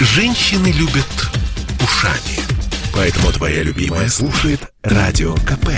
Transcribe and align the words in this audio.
Женщины 0.00 0.68
любят 0.68 1.06
ушами. 1.82 2.38
Поэтому 2.94 3.32
твоя 3.32 3.64
любимая 3.64 4.08
слушает 4.08 4.60
Радио 4.84 5.34
КП. 5.34 5.70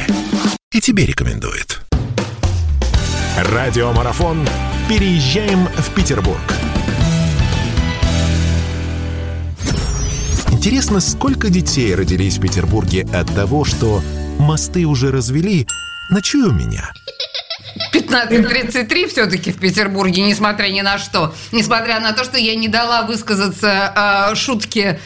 И 0.72 0.80
тебе 0.80 1.06
рекомендует. 1.06 1.80
Радиомарафон 3.38 4.46
«Переезжаем 4.90 5.66
в 5.68 5.94
Петербург». 5.94 6.38
Интересно, 10.50 11.00
сколько 11.00 11.48
детей 11.48 11.94
родились 11.94 12.36
в 12.36 12.42
Петербурге 12.42 13.08
от 13.14 13.34
того, 13.34 13.64
что 13.64 14.02
мосты 14.38 14.84
уже 14.84 15.10
развели, 15.10 15.66
ночуй 16.10 16.42
у 16.42 16.52
меня. 16.52 16.92
15.33 17.92 19.08
все-таки 19.08 19.52
в 19.52 19.58
Петербурге, 19.58 20.22
несмотря 20.22 20.68
ни 20.68 20.80
на 20.80 20.98
что. 20.98 21.34
Несмотря 21.52 22.00
на 22.00 22.12
то, 22.12 22.24
что 22.24 22.38
я 22.38 22.54
не 22.54 22.68
дала 22.68 23.02
высказаться 23.02 24.30
э, 24.30 24.34
шутке. 24.34 25.00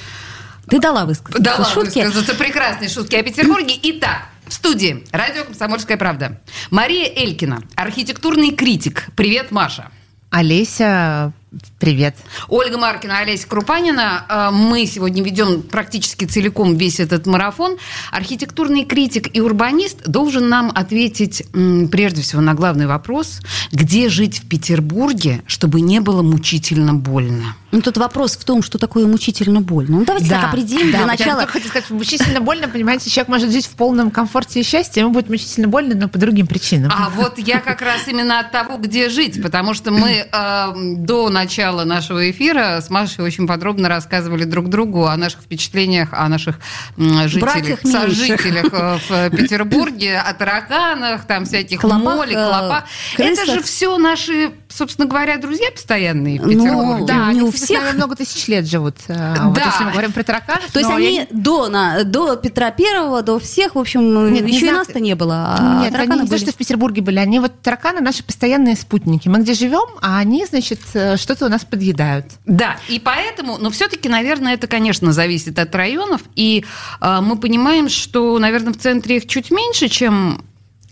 Ты 0.68 0.78
дала 0.80 1.04
высказаться 1.04 1.42
Дала 1.42 1.64
шутки. 1.64 1.98
высказаться 1.98 2.34
прекрасной 2.34 2.88
шутки 2.88 3.16
о 3.16 3.22
Петербурге. 3.22 3.74
Итак, 3.82 4.28
в 4.46 4.52
студии 4.52 5.04
радио 5.12 5.44
«Комсомольская 5.44 5.96
правда». 5.96 6.40
Мария 6.70 7.06
Элькина, 7.14 7.62
архитектурный 7.74 8.50
критик. 8.52 9.06
Привет, 9.16 9.50
Маша. 9.50 9.90
Олеся, 10.30 11.32
привет. 11.78 12.16
Ольга 12.48 12.78
Маркина, 12.78 13.18
Олеся 13.18 13.46
Крупанина. 13.46 14.24
Э, 14.28 14.50
Мы 14.52 14.86
сегодня 14.86 15.22
ведем 15.22 15.62
практически 15.62 16.24
целиком 16.24 16.76
весь 16.76 17.00
этот 17.00 17.26
марафон. 17.26 17.76
Архитектурный 18.10 18.84
критик 18.84 19.34
и 19.34 19.40
урбанист 19.40 20.06
должен 20.06 20.48
нам 20.48 20.70
ответить 20.74 21.44
прежде 21.90 22.22
всего 22.22 22.40
на 22.40 22.54
главный 22.54 22.86
вопрос, 22.86 23.40
где 23.72 24.08
жить 24.08 24.40
в 24.40 24.48
Петербурге, 24.48 25.42
чтобы 25.46 25.80
не 25.80 26.00
было 26.00 26.22
мучительно 26.22 26.94
больно. 26.94 27.56
Ну, 27.74 27.82
тут 27.82 27.96
вопрос 27.96 28.36
в 28.36 28.44
том, 28.44 28.62
что 28.62 28.78
такое 28.78 29.04
мучительно 29.04 29.60
больно. 29.60 29.98
Ну, 29.98 30.04
давайте 30.04 30.28
так 30.28 30.44
определим 30.44 30.92
да, 30.92 30.98
для 30.98 31.00
я 31.00 31.06
начала. 31.06 31.40
только 31.40 31.52
хотела 31.54 31.70
сказать, 31.70 31.90
мучительно 31.90 32.40
больно, 32.40 32.68
понимаете, 32.68 33.10
человек 33.10 33.28
может 33.28 33.50
жить 33.50 33.66
в 33.66 33.70
полном 33.70 34.12
комфорте 34.12 34.60
и 34.60 34.62
счастье, 34.62 35.00
ему 35.02 35.12
будет 35.12 35.28
мучительно 35.28 35.66
больно, 35.66 35.96
но 35.96 36.08
по 36.08 36.16
другим 36.16 36.46
причинам. 36.46 36.92
А 36.94 37.10
вот 37.16 37.36
я 37.38 37.58
как 37.58 37.82
раз 37.82 38.06
именно 38.06 38.38
от 38.38 38.52
того, 38.52 38.76
где 38.76 39.08
жить, 39.08 39.42
потому 39.42 39.74
что 39.74 39.90
мы 39.90 40.28
э, 40.30 40.72
до 40.98 41.30
начала 41.44 41.84
нашего 41.84 42.30
эфира 42.30 42.80
с 42.80 42.88
Машей 42.88 43.22
очень 43.24 43.46
подробно 43.46 43.88
рассказывали 43.90 44.44
друг 44.44 44.68
другу 44.70 45.04
о 45.06 45.16
наших 45.16 45.42
впечатлениях, 45.42 46.08
о 46.12 46.26
наших 46.28 46.58
жителях, 46.96 47.80
сожителях 47.82 48.66
э, 48.72 48.98
в 49.30 49.30
Петербурге, 49.36 50.18
о 50.18 50.32
тараканах, 50.32 51.26
там 51.26 51.44
всяких 51.44 51.80
Клопах, 51.80 52.02
молей, 52.02 52.34
э, 52.34 52.44
клопах. 52.44 52.84
крысах. 53.16 53.44
Это 53.44 53.52
же 53.56 53.62
все 53.62 53.98
наши, 53.98 54.52
собственно 54.68 55.06
говоря, 55.06 55.36
друзья 55.36 55.70
постоянные 55.70 56.40
в 56.40 56.46
Ну, 56.46 56.52
Петербурге. 56.52 57.04
да, 57.06 57.14
не 57.26 57.30
они, 57.30 57.42
у 57.42 57.50
всех. 57.50 57.94
много 57.94 58.16
тысяч 58.16 58.48
лет 58.48 58.66
живут. 58.66 58.96
э, 59.08 59.34
Вот 59.44 59.54
Да. 59.54 59.64
если 59.66 59.84
мы 59.84 59.90
говорим 59.92 60.12
про 60.12 60.22
тараканов. 60.22 60.70
То 60.72 60.78
есть 60.78 60.90
они 60.90 61.04
я 61.16 61.20
не- 61.24 61.28
до, 61.30 61.68
на, 61.68 62.04
до 62.04 62.36
Петра 62.36 62.70
Первого, 62.70 63.22
до 63.22 63.38
всех, 63.38 63.74
в 63.74 63.78
общем, 63.78 64.32
Нет, 64.32 64.44
не 64.44 64.50
еще 64.52 64.56
и 64.66 64.68
знаю. 64.68 64.78
нас-то 64.78 64.98
не 65.00 65.14
было. 65.14 65.56
А 65.58 65.82
Нет, 65.82 65.92
тараканы 65.92 66.12
они 66.14 66.22
не 66.22 66.28
то, 66.28 66.34
были. 66.36 66.42
что 66.42 66.52
в 66.52 66.56
Петербурге 66.56 67.02
были, 67.02 67.18
они 67.18 67.38
вот 67.38 67.60
тараканы 67.60 68.00
наши 68.00 68.24
постоянные 68.24 68.76
спутники. 68.76 69.28
Мы 69.28 69.40
где 69.40 69.52
живем, 69.52 69.86
а 70.00 70.18
они, 70.18 70.46
значит, 70.46 70.80
э, 70.94 71.16
что-то 71.34 71.46
у 71.46 71.48
нас 71.48 71.64
подъедают. 71.64 72.26
Да, 72.46 72.76
и 72.88 73.00
поэтому, 73.00 73.58
но 73.58 73.70
все-таки, 73.70 74.08
наверное, 74.08 74.54
это, 74.54 74.66
конечно, 74.66 75.12
зависит 75.12 75.58
от 75.58 75.74
районов. 75.74 76.22
И 76.36 76.64
э, 77.00 77.20
мы 77.20 77.36
понимаем, 77.36 77.88
что, 77.88 78.38
наверное, 78.38 78.72
в 78.72 78.78
центре 78.78 79.16
их 79.16 79.26
чуть 79.26 79.50
меньше, 79.50 79.88
чем 79.88 80.44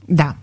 Да. 0.09 0.37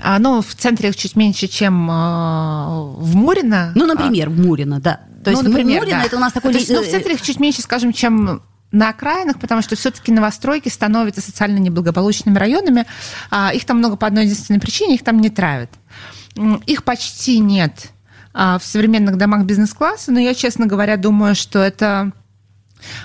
А, 0.00 0.18
ну, 0.18 0.42
в 0.42 0.54
центре 0.54 0.88
их 0.88 0.96
чуть 0.96 1.16
меньше, 1.16 1.48
чем 1.48 1.90
э, 1.90 1.94
в 1.94 3.14
Мурино. 3.14 3.72
Ну, 3.74 3.86
например, 3.86 4.30
в 4.30 4.40
Мурино, 4.40 4.80
да. 4.80 5.00
То 5.22 5.30
есть 5.30 5.42
ну, 5.42 5.50
например, 5.50 5.80
Мурино 5.80 5.98
да. 6.00 6.06
это 6.06 6.16
у 6.16 6.20
нас 6.20 6.32
такой... 6.32 6.52
То 6.52 6.58
есть, 6.58 6.70
ну, 6.70 6.82
в 6.82 6.88
центре 6.88 7.14
их 7.14 7.22
чуть 7.22 7.38
меньше, 7.38 7.62
скажем, 7.62 7.92
чем 7.92 8.42
на 8.70 8.88
окраинах, 8.88 9.38
потому 9.38 9.60
что 9.60 9.76
все-таки 9.76 10.10
новостройки 10.12 10.70
становятся 10.70 11.20
социально 11.20 11.58
неблагополучными 11.58 12.38
районами. 12.38 12.86
А, 13.30 13.52
их 13.52 13.66
там 13.66 13.78
много 13.78 13.96
по 13.96 14.06
одной 14.06 14.24
единственной 14.24 14.60
причине, 14.60 14.94
их 14.94 15.04
там 15.04 15.20
не 15.20 15.28
травят. 15.28 15.70
Их 16.64 16.82
почти 16.84 17.38
нет 17.38 17.72
а, 17.74 18.01
в 18.34 18.60
современных 18.62 19.16
домах 19.16 19.44
бизнес-класса, 19.44 20.12
но 20.12 20.18
я, 20.18 20.34
честно 20.34 20.66
говоря, 20.66 20.96
думаю, 20.96 21.34
что 21.34 21.58
это 21.58 22.12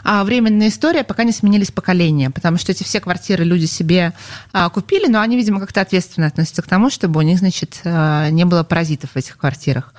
а, 0.03 0.23
временная 0.23 0.69
история, 0.69 1.03
пока 1.03 1.23
не 1.23 1.31
сменились 1.31 1.71
поколения, 1.71 2.29
потому 2.29 2.57
что 2.57 2.71
эти 2.71 2.83
все 2.83 2.99
квартиры 2.99 3.43
люди 3.43 3.65
себе 3.65 4.13
а, 4.51 4.69
купили, 4.69 5.07
но 5.07 5.21
они, 5.21 5.35
видимо, 5.35 5.59
как-то 5.59 5.81
ответственно 5.81 6.27
относятся 6.27 6.61
к 6.61 6.67
тому, 6.67 6.89
чтобы 6.89 7.19
у 7.19 7.23
них, 7.23 7.39
значит, 7.39 7.81
а, 7.83 8.29
не 8.29 8.45
было 8.45 8.63
паразитов 8.63 9.11
в 9.11 9.15
этих 9.15 9.37
квартирах. 9.37 9.93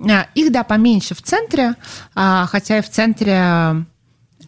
А, 0.00 0.26
Их, 0.34 0.52
да, 0.52 0.64
поменьше 0.64 1.14
в 1.14 1.22
центре, 1.22 1.74
а, 2.14 2.46
хотя 2.46 2.78
и 2.78 2.82
в 2.82 2.90
центре 2.90 3.36
а, 3.38 3.82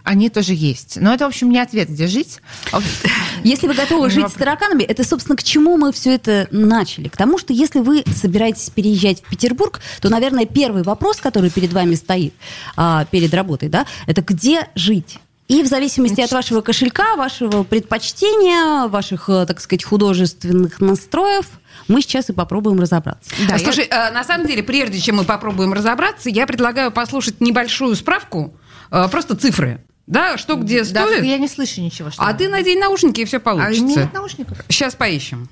они 0.05 0.29
тоже 0.29 0.53
есть. 0.55 0.99
Но 1.01 1.13
это, 1.13 1.25
в 1.25 1.29
общем, 1.29 1.51
не 1.51 1.59
ответ, 1.59 1.89
где 1.89 2.07
жить. 2.07 2.41
Если 3.43 3.67
вы 3.67 3.75
готовы 3.75 4.11
жить 4.11 4.29
с 4.29 4.33
тараканами, 4.35 4.83
это, 4.83 5.03
собственно, 5.03 5.37
к 5.37 5.43
чему 5.43 5.77
мы 5.77 5.93
все 5.93 6.15
это 6.15 6.47
начали? 6.51 7.09
К 7.09 7.17
тому, 7.17 7.39
что 7.39 7.53
если 7.53 7.81
вы 7.81 8.05
собираетесь 8.15 8.71
переезжать 8.71 9.23
в 9.23 9.29
Петербург, 9.29 9.81
то, 10.01 10.09
наверное, 10.09 10.47
первый 10.47 10.83
вопрос, 10.83 11.17
который 11.19 11.51
перед 11.51 11.73
вами 11.73 11.95
стоит, 11.95 12.33
а, 12.77 13.05
перед 13.07 13.33
работой, 13.35 13.69
да, 13.69 13.87
это 14.07 14.23
где 14.23 14.69
жить? 14.75 15.19
И 15.49 15.63
в 15.63 15.67
зависимости 15.67 16.23
от 16.23 16.33
вашего 16.33 16.63
кошелька, 16.63 17.17
вашего 17.17 17.65
предпочтения, 17.65 18.89
ваших, 18.89 19.29
э, 19.29 19.45
так 19.47 19.61
сказать, 19.61 19.85
художественных 19.85 20.81
настроев, 20.81 21.47
мы 21.89 22.01
сейчас 22.01 22.31
и 22.31 22.33
попробуем 22.33 22.81
разобраться. 22.81 23.31
Да, 23.49 23.55
А, 23.57 23.59
я- 23.59 23.65
Слушай, 23.65 23.85
э, 23.85 24.11
на 24.13 24.25
самом 24.25 24.47
деле, 24.47 24.63
прежде 24.63 25.01
чем 25.01 25.17
мы 25.17 25.25
попробуем 25.25 25.73
разобраться, 25.75 26.31
я 26.31 26.47
предлагаю 26.47 26.91
послушать 26.91 27.41
небольшую 27.43 27.95
справку, 27.95 28.55
э, 28.91 29.09
просто 29.11 29.37
цифры. 29.37 29.85
Да, 30.07 30.37
что 30.37 30.57
где 30.57 30.81
Да, 30.85 31.07
стоит. 31.07 31.25
я 31.25 31.39
не 31.39 31.49
слышу 31.49 31.81
ничего. 31.81 32.11
Что 32.11 32.23
А 32.23 32.35
ты 32.35 32.49
надень 32.49 32.79
наушники, 32.79 33.23
и 33.23 33.25
все 33.25 33.39
А 33.39 33.41
получится. 33.41 33.83
у 33.83 33.87
меня 33.87 34.03
нет 34.03 34.13
наушников. 34.13 34.59
Сейчас 34.69 34.95
поищем. 34.95 35.49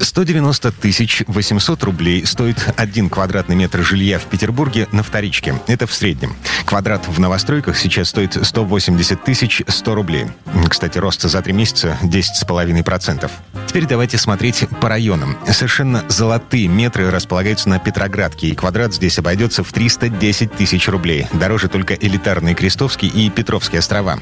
190 0.00 0.72
тысяч 0.72 1.22
800 1.26 1.82
рублей 1.84 2.26
стоит 2.26 2.72
один 2.76 3.08
квадратный 3.08 3.56
метр 3.56 3.82
жилья 3.82 4.18
в 4.18 4.24
Петербурге 4.24 4.88
на 4.92 5.02
вторичке. 5.02 5.60
Это 5.66 5.86
в 5.86 5.94
среднем. 5.94 6.36
Квадрат 6.64 7.06
в 7.06 7.20
новостройках 7.20 7.76
сейчас 7.76 8.08
стоит 8.08 8.38
180 8.40 9.24
тысяч 9.24 9.62
100 9.66 9.94
рублей. 9.94 10.26
Кстати, 10.68 10.98
рост 10.98 11.22
за 11.22 11.42
три 11.42 11.52
месяца 11.52 11.98
10,5%. 12.02 13.30
Теперь 13.66 13.86
давайте 13.86 14.18
смотреть 14.18 14.68
по 14.80 14.88
районам. 14.88 15.36
Совершенно 15.50 16.04
золотые 16.08 16.68
метры 16.68 17.10
располагаются 17.10 17.68
на 17.68 17.78
Петроградке, 17.78 18.48
и 18.48 18.54
квадрат 18.54 18.94
здесь 18.94 19.18
обойдется 19.18 19.64
в 19.64 19.72
310 19.72 20.52
тысяч 20.52 20.88
рублей. 20.88 21.26
Дороже 21.32 21.68
только 21.68 21.94
элитарный 21.94 22.54
Крестовский 22.54 23.08
и 23.08 23.30
Петровские 23.30 23.80
острова. 23.80 24.20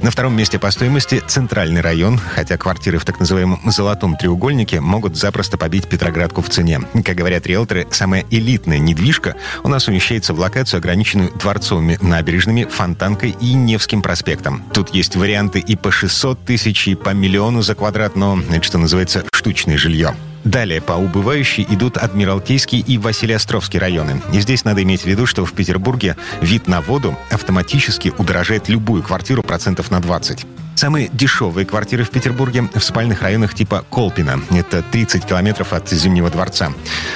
На 0.00 0.10
втором 0.10 0.34
месте 0.34 0.58
по 0.58 0.70
стоимости 0.70 1.22
центральный 1.26 1.82
район, 1.82 2.18
хотя 2.34 2.56
квартиры 2.56 2.98
в 2.98 3.04
так 3.04 3.20
называемом 3.20 3.60
«золотом 3.70 4.16
треугольнике» 4.16 4.80
могут 4.80 5.05
запросто 5.14 5.58
побить 5.58 5.88
Петроградку 5.88 6.42
в 6.42 6.48
цене. 6.48 6.80
Как 7.04 7.14
говорят 7.16 7.46
риэлторы, 7.46 7.86
самая 7.90 8.24
элитная 8.30 8.78
недвижка 8.78 9.36
у 9.62 9.68
нас 9.68 9.86
умещается 9.86 10.34
в 10.34 10.40
локацию, 10.40 10.78
ограниченную 10.78 11.30
дворцовыми 11.32 11.98
набережными, 12.00 12.64
Фонтанкой 12.64 13.36
и 13.40 13.52
Невским 13.52 14.02
проспектом. 14.02 14.64
Тут 14.72 14.94
есть 14.94 15.16
варианты 15.16 15.60
и 15.60 15.76
по 15.76 15.90
600 15.90 16.44
тысяч, 16.44 16.88
и 16.88 16.94
по 16.94 17.10
миллиону 17.10 17.62
за 17.62 17.74
квадрат, 17.74 18.16
но 18.16 18.40
это, 18.50 18.62
что 18.62 18.78
называется, 18.78 19.24
штучное 19.32 19.76
жилье. 19.76 20.14
Далее 20.46 20.80
по 20.80 20.92
убывающей 20.92 21.66
идут 21.68 21.96
Адмиралтейский 21.96 22.78
и 22.78 22.98
Василиостровский 22.98 23.80
районы. 23.80 24.22
И 24.32 24.40
здесь 24.40 24.64
надо 24.64 24.80
иметь 24.84 25.02
в 25.02 25.06
виду, 25.06 25.26
что 25.26 25.44
в 25.44 25.52
Петербурге 25.52 26.16
вид 26.40 26.68
на 26.68 26.80
воду 26.80 27.18
автоматически 27.32 28.12
удорожает 28.16 28.68
любую 28.68 29.02
квартиру 29.02 29.42
процентов 29.42 29.90
на 29.90 29.98
20. 29.98 30.46
Самые 30.76 31.08
дешевые 31.12 31.66
квартиры 31.66 32.04
в 32.04 32.10
Петербурге 32.10 32.68
в 32.72 32.80
спальных 32.80 33.22
районах 33.22 33.54
типа 33.54 33.84
Колпина. 33.90 34.40
Это 34.50 34.82
30 34.82 35.26
километров 35.26 35.72
от 35.72 35.88
Зимнего 35.88 36.30
дворца. 36.30 36.72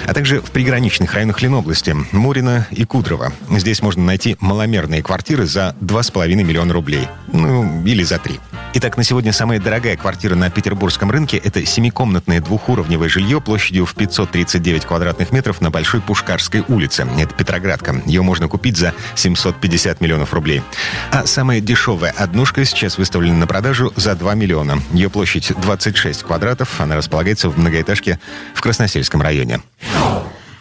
А 0.06 0.12
также 0.12 0.40
в 0.40 0.50
приграничных 0.50 1.14
районах 1.14 1.40
Ленобласти, 1.40 1.94
Мурина 2.10 2.66
и 2.72 2.84
Кудрово. 2.84 3.32
Здесь 3.48 3.80
можно 3.80 4.02
найти 4.02 4.36
маломерные 4.40 5.04
квартиры 5.04 5.46
за 5.46 5.76
2,5 5.82 6.34
миллиона 6.42 6.72
рублей. 6.72 7.06
Ну, 7.32 7.84
или 7.84 8.02
за 8.02 8.18
3. 8.18 8.40
Итак, 8.72 8.96
на 8.96 9.02
сегодня 9.02 9.32
самая 9.32 9.58
дорогая 9.58 9.96
квартира 9.96 10.36
на 10.36 10.48
петербургском 10.48 11.10
рынке– 11.10 11.36
это 11.44 11.66
семикомнатное 11.66 12.40
двухуровневое 12.40 13.08
жилье 13.08 13.40
площадью 13.40 13.84
в 13.84 13.94
539 13.96 14.84
квадратных 14.84 15.32
метров 15.32 15.60
на 15.60 15.72
Большой 15.72 16.00
Пушкарской 16.00 16.64
улице. 16.68 17.04
Это 17.18 17.34
Петроградка. 17.34 18.00
Ее 18.06 18.22
можно 18.22 18.46
купить 18.46 18.76
за 18.76 18.94
750 19.16 20.00
миллионов 20.00 20.32
рублей. 20.32 20.62
А 21.10 21.26
самая 21.26 21.60
дешевая 21.60 22.12
однушка 22.12 22.64
сейчас 22.64 22.96
выставлена 22.96 23.38
на 23.38 23.48
продажу 23.48 23.92
за 23.96 24.14
2 24.14 24.34
миллиона. 24.36 24.80
Ее 24.92 25.10
площадь 25.10 25.52
26 25.60 26.22
квадратов. 26.22 26.80
Она 26.80 26.94
располагается 26.94 27.48
в 27.48 27.58
многоэтажке 27.58 28.20
в 28.54 28.60
Красносельском 28.60 29.20
районе. 29.20 29.62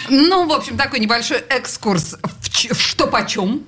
Ну, 0.10 0.48
в 0.48 0.52
общем, 0.52 0.78
такой 0.78 1.00
небольшой 1.00 1.44
экскурс 1.50 2.16
в, 2.24 2.74
в 2.74 2.82
что 2.82 3.06
почем. 3.06 3.62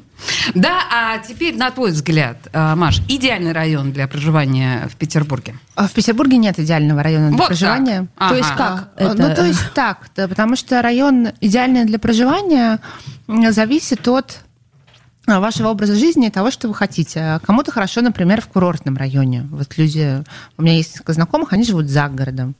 Да, 0.56 0.81
а 0.91 1.18
теперь, 1.19 1.56
на 1.57 1.71
твой 1.71 1.91
взгляд, 1.91 2.38
э, 2.51 2.75
Маш, 2.75 3.01
идеальный 3.07 3.51
район 3.51 3.91
для 3.91 4.07
проживания 4.07 4.88
в 4.91 4.95
Петербурге? 4.95 5.56
А 5.75 5.88
В 5.88 5.91
Петербурге 5.91 6.38
нет 6.38 6.59
идеального 6.59 7.01
района 7.03 7.29
для 7.29 7.38
Вот 7.38 7.47
проживания. 7.47 8.07
так. 8.18 8.29
То 8.29 8.35
есть 8.35 8.50
Ага. 8.51 8.57
как? 8.57 8.89
А, 8.97 9.03
это? 9.13 9.27
Ну, 9.29 9.35
то 9.35 9.45
есть 9.45 9.71
так, 9.73 10.09
да, 10.15 10.27
потому 10.27 10.56
что 10.56 10.81
район 10.81 11.29
идеальный 11.41 11.85
для 11.85 12.00
проживания 12.00 12.79
зависит 13.27 14.07
от 14.07 14.39
вашего 15.27 15.69
образа 15.69 15.95
жизни 15.95 16.27
и 16.27 16.31
того, 16.31 16.51
что 16.51 16.68
вы 16.68 16.73
хотите. 16.73 17.39
Кому-то 17.45 17.71
хорошо, 17.71 18.01
например, 18.01 18.41
в 18.41 18.47
курортном 18.47 18.97
районе. 18.97 19.47
Вот 19.51 19.77
люди, 19.77 20.23
у 20.57 20.62
меня 20.62 20.75
есть 20.75 20.94
несколько 20.94 21.13
знакомых, 21.13 21.53
они 21.53 21.63
живут 21.63 21.88
за 21.88 22.07
городом 22.09 22.56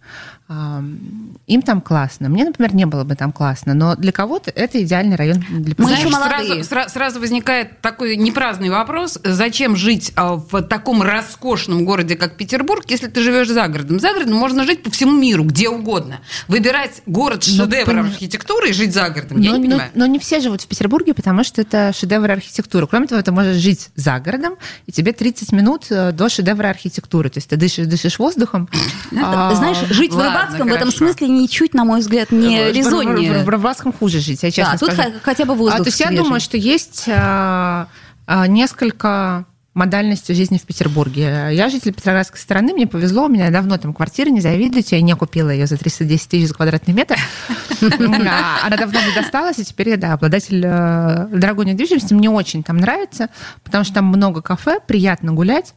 им 1.48 1.62
там 1.62 1.82
классно. 1.82 2.28
Мне, 2.28 2.44
например, 2.44 2.76
не 2.76 2.86
было 2.86 3.04
бы 3.04 3.16
там 3.16 3.32
классно, 3.32 3.74
но 3.74 3.96
для 3.96 4.12
кого-то 4.12 4.52
это 4.52 4.82
идеальный 4.84 5.16
район 5.16 5.44
для 5.50 5.76
Мы 5.78 5.92
еще 5.92 6.10
молодые. 6.10 6.64
Сразу, 6.64 6.90
сразу 6.90 7.20
возникает 7.20 7.80
такой 7.80 8.18
непраздный 8.18 8.70
вопрос, 8.70 9.18
зачем 9.24 9.76
жить 9.76 10.12
а, 10.16 10.36
в 10.36 10.62
таком 10.64 11.02
роскошном 11.02 11.86
городе, 11.86 12.16
как 12.16 12.36
Петербург, 12.36 12.84
если 12.90 13.08
ты 13.08 13.22
живешь 13.22 13.48
за 13.48 13.68
городом? 13.68 14.00
За 14.00 14.12
городом 14.14 14.36
можно 14.36 14.66
жить 14.66 14.84
по 14.84 14.92
всему 14.92 15.14
миру, 15.14 15.46
где 15.46 15.70
угодно. 15.70 16.20
Выбирать 16.50 17.02
город 17.06 17.44
с 17.44 17.56
шедевром 17.56 18.08
но, 18.08 18.12
архитектуры 18.12 18.70
и 18.70 18.74
жить 18.74 18.94
за 18.94 19.10
городом, 19.10 19.38
но, 19.38 19.44
я 19.44 19.52
не 19.52 19.68
понимаю. 19.68 19.92
Но, 19.94 20.06
но 20.06 20.12
не 20.12 20.20
все 20.20 20.42
живут 20.42 20.62
в 20.62 20.68
Петербурге, 20.68 21.14
потому 21.14 21.46
что 21.46 21.62
это 21.62 21.94
шедевр 21.94 22.30
архитектуры. 22.30 22.51
Кроме 22.88 23.08
того, 23.08 23.22
ты 23.22 23.32
можешь 23.32 23.58
жить 23.58 23.90
за 23.96 24.20
городом, 24.20 24.56
и 24.86 24.92
тебе 24.92 25.14
30 25.14 25.52
минут 25.52 25.86
э, 25.90 26.12
до 26.12 26.30
шедевра 26.30 26.70
архитектуры. 26.70 27.30
То 27.30 27.38
есть 27.38 27.50
ты 27.50 27.56
дышишь, 27.56 27.88
дышишь 27.88 28.20
воздухом. 28.20 28.70
А, 29.22 29.54
знаешь, 29.56 29.78
жить 29.90 30.14
в 30.14 30.20
Рыбацком 30.20 30.68
в 30.68 30.74
этом 30.74 30.92
смысле 30.92 31.28
ничуть, 31.28 31.74
на 31.74 31.86
мой 31.86 32.00
взгляд, 32.00 32.32
не 32.32 32.72
резоннее. 32.72 33.44
В 33.44 33.50
Рыбацком 33.50 33.94
хуже 33.94 34.20
жить, 34.20 34.44
я 34.44 34.52
честно 34.52 34.78
скажу. 34.78 35.04
тут 35.04 35.22
хотя 35.24 35.46
бы 35.46 35.56
воздух 35.56 35.82
а, 35.82 35.84
То 35.84 35.90
есть 35.90 36.00
я 36.00 36.12
думаю, 36.12 36.40
что 36.40 36.58
есть 36.58 37.06
а, 37.08 37.88
несколько 38.48 39.46
модальности 39.74 40.34
жизни 40.34 40.58
в 40.58 40.64
Петербурге. 40.64 41.50
Я 41.52 41.70
житель 41.70 41.94
Петроградской 41.94 42.40
стороны, 42.40 42.74
мне 42.74 42.88
повезло, 42.88 43.26
у 43.26 43.30
меня 43.30 43.50
давно 43.52 43.78
там 43.78 43.94
квартира, 43.94 44.30
не 44.30 44.42
завидуйте, 44.42 44.98
я 44.98 45.02
не 45.02 45.16
купила 45.16 45.50
ее 45.50 45.66
за 45.66 45.78
310 45.78 46.30
тысяч 46.30 46.48
за 46.48 46.54
квадратный 46.54 46.94
метр. 46.94 47.16
Она 47.82 48.78
давно 48.78 49.00
мне 49.00 49.16
досталась, 49.16 49.60
и 49.60 49.66
теперь 49.66 49.90
я, 49.90 49.98
да, 49.98 50.14
обладатель 50.14 50.62
э, 50.66 51.28
дорогой 51.32 51.66
недвижимости. 51.66 52.14
Мне 52.14 52.30
очень 52.30 52.64
там 52.64 52.78
нравится, 52.78 53.30
потому 53.64 53.86
что 53.86 53.96
там 53.96 54.06
много 54.06 54.42
кафе, 54.42 54.80
приятно 54.86 55.32
гулять. 55.32 55.74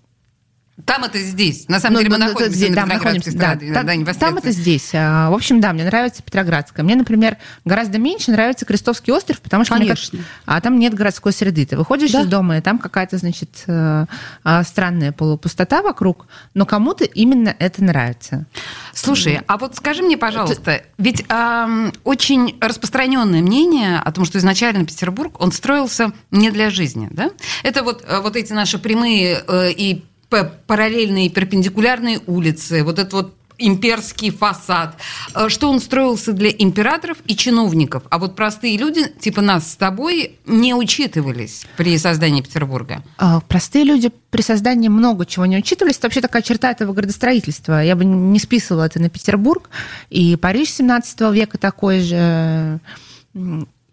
Там 0.85 1.05
это 1.05 1.21
здесь. 1.21 1.69
На 1.69 1.79
самом 1.79 1.95
ну, 1.95 1.99
деле 2.01 2.11
мы 2.11 2.19
ну, 2.19 2.27
находимся 2.27 2.57
здесь, 2.57 2.71
на 2.71 2.75
да, 2.75 2.87
находимся, 2.87 3.37
да, 3.37 3.55
да, 3.55 3.83
да, 3.85 4.15
Там 4.15 4.39
это 4.39 4.51
здесь. 4.51 4.91
А, 4.93 5.31
в 5.31 5.35
общем, 5.35 5.61
да, 5.61 5.73
мне 5.73 5.85
нравится 5.85 6.21
Петроградская. 6.21 6.85
Мне, 6.85 6.97
например, 6.97 7.37
гораздо 7.65 7.99
меньше 7.99 8.33
нравится 8.33 8.65
Крестовский 8.65 9.13
остров, 9.13 9.41
потому 9.41 9.65
что 9.65 9.75
Конечно. 9.75 10.19
Мне, 10.19 10.27
а 10.47 10.61
там 10.61 10.81
нет 10.81 10.93
городской 10.95 11.33
среды. 11.33 11.65
Ты 11.65 11.77
выходишь 11.77 12.11
да. 12.11 12.23
из 12.23 12.27
дома, 12.27 12.59
и 12.59 12.61
там 12.61 12.81
какая-то, 12.81 13.19
значит, 13.19 13.51
э, 13.69 14.07
а, 14.43 14.65
странная 14.65 15.13
полупустота 15.13 15.81
вокруг, 15.81 16.27
но 16.55 16.67
кому-то 16.67 17.05
именно 17.05 17.55
это 17.57 17.85
нравится. 17.85 18.45
Слушай, 18.93 19.43
а 19.47 19.59
вот 19.59 19.77
скажи 19.77 20.03
мне, 20.03 20.17
пожалуйста, 20.17 20.83
ведь 20.99 21.25
э, 21.29 21.91
очень 22.03 22.59
распространенное 22.61 23.43
мнение 23.43 24.01
о 24.01 24.11
том, 24.11 24.25
что 24.25 24.39
изначально 24.39 24.85
Петербург, 24.85 25.41
он 25.41 25.53
строился 25.53 26.13
не 26.33 26.51
для 26.51 26.71
жизни, 26.71 27.09
да? 27.13 27.31
Это 27.63 27.85
вот, 27.85 28.05
э, 28.05 28.21
вот 28.21 28.35
эти 28.35 28.53
наши 28.53 28.79
прямые 28.79 29.45
э, 29.47 29.71
и 29.71 30.05
параллельные 30.43 31.31
перпендикулярные 31.31 32.21
улицы, 32.27 32.83
вот 32.83 32.99
этот 32.99 33.13
вот 33.13 33.35
имперский 33.59 34.31
фасад, 34.31 34.97
э, 35.35 35.49
что 35.49 35.71
он 35.71 35.81
строился 35.81 36.33
для 36.33 36.51
императоров 36.51 37.19
и 37.27 37.37
чиновников, 37.37 38.03
а 38.11 38.19
вот 38.19 38.37
простые 38.37 38.77
люди, 38.77 39.07
типа 39.09 39.41
нас 39.41 39.73
с 39.73 39.77
тобой, 39.77 40.39
не 40.47 40.75
учитывались 40.75 41.67
при 41.77 41.97
создании 41.99 42.43
Петербурга. 42.43 43.03
А, 43.19 43.41
простые 43.41 43.85
люди 43.85 44.11
при 44.31 44.43
создании 44.43 44.89
много 44.89 45.27
чего 45.27 45.47
не 45.47 45.57
учитывались. 45.57 45.99
Это 45.99 46.07
вообще 46.07 46.21
такая 46.21 46.43
черта 46.43 46.71
этого 46.71 46.93
градостроительства. 46.93 47.83
Я 47.83 47.95
бы 47.95 48.05
не 48.05 48.39
списывала 48.39 48.85
это 48.85 49.01
на 49.01 49.09
Петербург. 49.09 49.71
И 50.11 50.37
Париж 50.37 50.71
17 50.71 51.33
века 51.33 51.59
такой 51.59 52.01
же, 52.01 52.81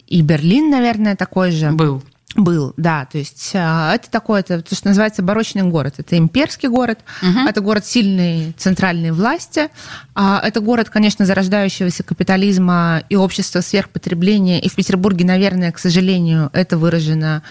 и 0.07 0.21
Берлин, 0.21 0.69
наверное, 0.69 1.15
такой 1.15 1.51
же. 1.51 1.71
Был. 1.71 2.01
Был, 2.35 2.73
да, 2.77 3.05
то 3.11 3.17
есть 3.17 3.51
а, 3.55 3.93
это 3.93 4.09
такой, 4.09 4.39
это 4.39 4.61
то, 4.61 4.73
что 4.73 4.87
называется 4.87 5.21
барочный 5.21 5.63
город. 5.63 5.95
Это 5.97 6.17
имперский 6.17 6.69
город, 6.69 6.99
угу. 7.21 7.39
это 7.47 7.59
город 7.59 7.85
сильной 7.85 8.53
центральной 8.57 9.11
власти, 9.11 9.69
а, 10.15 10.41
это 10.41 10.61
город, 10.61 10.89
конечно, 10.89 11.25
зарождающегося 11.25 12.03
капитализма 12.03 13.03
и 13.09 13.17
общества 13.17 13.59
сверхпотребления. 13.59 14.59
И 14.59 14.69
в 14.69 14.75
Петербурге, 14.75 15.25
наверное, 15.25 15.73
к 15.73 15.79
сожалению, 15.79 16.49
это 16.53 16.77
выражено 16.77 17.43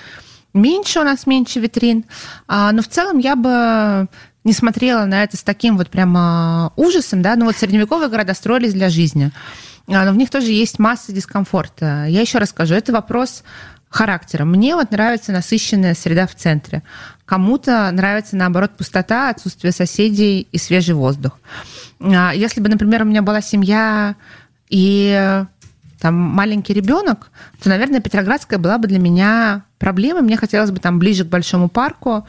меньше, 0.54 1.00
у 1.00 1.04
нас 1.04 1.26
меньше 1.26 1.60
витрин. 1.60 2.06
А, 2.48 2.72
но 2.72 2.82
в 2.82 2.88
целом 2.88 3.18
я 3.18 3.36
бы 3.36 4.08
не 4.44 4.54
смотрела 4.54 5.04
на 5.04 5.22
это 5.22 5.36
с 5.36 5.42
таким 5.42 5.76
вот 5.76 5.90
прямо 5.90 6.72
ужасом, 6.76 7.20
да, 7.20 7.36
ну 7.36 7.44
вот 7.44 7.56
средневековые 7.56 8.08
города 8.08 8.32
строились 8.32 8.72
для 8.72 8.88
жизни, 8.88 9.30
но 9.86 10.10
в 10.10 10.16
них 10.16 10.30
тоже 10.30 10.52
есть 10.52 10.78
масса 10.78 11.12
дискомфорта. 11.12 12.06
Я 12.08 12.22
еще 12.22 12.38
раз 12.38 12.48
скажу, 12.48 12.74
это 12.74 12.92
вопрос 12.92 13.42
характера. 13.90 14.44
Мне 14.44 14.76
вот 14.76 14.92
нравится 14.92 15.32
насыщенная 15.32 15.94
среда 15.94 16.26
в 16.26 16.34
центре. 16.34 16.82
Кому-то 17.26 17.90
нравится, 17.90 18.36
наоборот, 18.36 18.76
пустота, 18.76 19.28
отсутствие 19.28 19.72
соседей 19.72 20.48
и 20.50 20.58
свежий 20.58 20.94
воздух. 20.94 21.38
А 22.00 22.32
если 22.32 22.60
бы, 22.60 22.68
например, 22.68 23.02
у 23.02 23.04
меня 23.04 23.20
была 23.20 23.40
семья 23.40 24.14
и 24.68 25.44
там 26.00 26.14
маленький 26.14 26.72
ребенок, 26.72 27.30
то, 27.62 27.68
наверное, 27.68 28.00
Петроградская 28.00 28.58
была 28.58 28.78
бы 28.78 28.88
для 28.88 28.98
меня 28.98 29.64
проблемой. 29.78 30.22
Мне 30.22 30.36
хотелось 30.36 30.70
бы 30.70 30.78
там 30.78 30.98
ближе 30.98 31.24
к 31.24 31.28
большому 31.28 31.68
парку, 31.68 32.26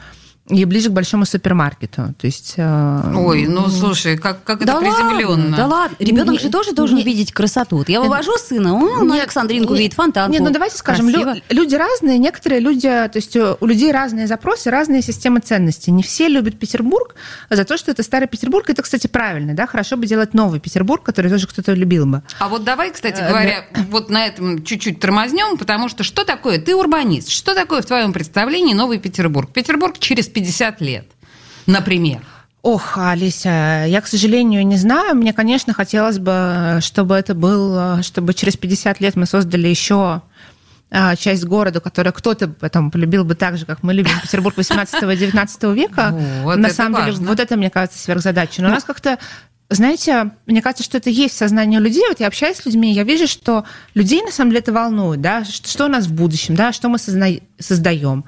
и 0.48 0.64
ближе 0.64 0.90
к 0.90 0.92
большому 0.92 1.24
супермаркету. 1.24 2.14
То 2.18 2.26
есть, 2.26 2.54
э... 2.56 3.14
Ой, 3.16 3.46
ну 3.46 3.68
слушай, 3.68 4.18
как, 4.18 4.42
как 4.42 4.64
да 4.64 4.72
это 4.72 4.80
приземленно. 4.80 5.56
Да 5.56 5.66
ладно, 5.66 5.96
ребенок 6.00 6.40
же 6.40 6.50
тоже 6.50 6.72
должен 6.72 6.96
не, 6.96 7.04
видеть 7.04 7.32
красоту. 7.32 7.78
Вот 7.78 7.88
я 7.88 8.00
вывожу 8.00 8.32
сына, 8.38 8.74
он 8.74 9.06
нет, 9.08 9.22
Александринку 9.22 9.72
нет, 9.72 9.80
видит 9.80 9.94
фонтанку. 9.94 10.32
Нет, 10.32 10.42
ну 10.42 10.50
давайте 10.50 10.76
скажем, 10.76 11.08
лю, 11.08 11.40
люди 11.48 11.74
разные, 11.76 12.18
некоторые 12.18 12.60
люди, 12.60 12.88
то 12.88 13.12
есть 13.14 13.36
у 13.36 13.66
людей 13.66 13.92
разные 13.92 14.26
запросы, 14.26 14.70
разные 14.70 15.00
системы 15.00 15.40
ценностей. 15.40 15.92
Не 15.92 16.02
все 16.02 16.26
любят 16.26 16.58
Петербург 16.58 17.14
за 17.48 17.64
то, 17.64 17.76
что 17.76 17.92
это 17.92 18.02
старый 18.02 18.26
Петербург. 18.26 18.68
Это, 18.68 18.82
кстати, 18.82 19.06
правильно, 19.06 19.54
да, 19.54 19.68
хорошо 19.68 19.96
бы 19.96 20.06
делать 20.06 20.34
новый 20.34 20.58
Петербург, 20.58 21.04
который 21.04 21.30
тоже 21.30 21.46
кто-то 21.46 21.72
любил 21.72 22.04
бы. 22.04 22.22
А 22.40 22.48
вот 22.48 22.64
давай, 22.64 22.90
кстати 22.90 23.20
э, 23.20 23.28
говоря, 23.28 23.64
да. 23.72 23.82
вот 23.90 24.10
на 24.10 24.26
этом 24.26 24.64
чуть-чуть 24.64 24.98
тормознем, 24.98 25.56
потому 25.56 25.88
что 25.88 26.02
что 26.02 26.24
такое? 26.24 26.58
Ты 26.58 26.74
урбанист. 26.74 27.28
Что 27.28 27.54
такое 27.54 27.80
в 27.80 27.86
твоем 27.86 28.12
представлении 28.12 28.74
новый 28.74 28.98
Петербург? 28.98 29.50
Петербург 29.52 29.98
через 30.00 30.31
50 30.32 30.80
лет, 30.80 31.06
например? 31.66 32.20
Ох, 32.62 32.96
Алися, 32.96 33.86
я, 33.86 34.00
к 34.00 34.06
сожалению, 34.06 34.64
не 34.66 34.76
знаю. 34.76 35.16
Мне, 35.16 35.32
конечно, 35.32 35.74
хотелось 35.74 36.18
бы, 36.18 36.78
чтобы 36.80 37.16
это 37.16 37.34
был, 37.34 38.02
чтобы 38.02 38.34
через 38.34 38.56
50 38.56 39.00
лет 39.00 39.16
мы 39.16 39.26
создали 39.26 39.66
еще 39.66 40.22
а, 40.94 41.16
часть 41.16 41.44
города, 41.44 41.80
которую 41.80 42.12
кто-то 42.12 42.48
потом 42.48 42.90
полюбил 42.90 43.24
бы 43.24 43.34
так 43.34 43.56
же, 43.56 43.64
как 43.64 43.82
мы 43.82 43.94
любим 43.94 44.12
Петербург 44.22 44.56
18-19 44.58 45.74
века. 45.74 46.14
Вот 46.42 46.56
На 46.58 46.68
самом 46.68 46.92
важно. 46.92 47.14
деле, 47.14 47.26
вот 47.28 47.40
это, 47.40 47.56
мне 47.56 47.70
кажется, 47.70 47.98
сверхзадача. 47.98 48.60
Но 48.60 48.68
ну, 48.68 48.72
у 48.72 48.74
нас 48.74 48.84
как-то 48.84 49.18
знаете, 49.70 50.32
мне 50.44 50.60
кажется, 50.60 50.84
что 50.84 50.98
это 50.98 51.08
есть 51.08 51.34
в 51.34 51.38
сознании 51.38 51.78
людей. 51.78 52.04
Вот 52.06 52.20
я 52.20 52.26
общаюсь 52.26 52.58
с 52.58 52.66
людьми, 52.66 52.92
я 52.92 53.04
вижу, 53.04 53.26
что 53.26 53.64
людей 53.94 54.22
на 54.22 54.30
самом 54.30 54.50
деле 54.50 54.60
это 54.60 54.70
волнует, 54.70 55.22
да, 55.22 55.44
что, 55.44 55.66
что 55.66 55.86
у 55.86 55.88
нас 55.88 56.06
в 56.06 56.12
будущем, 56.12 56.54
да, 56.56 56.74
что 56.74 56.90
мы 56.90 56.98
созна- 56.98 57.40
создаем. 57.58 58.24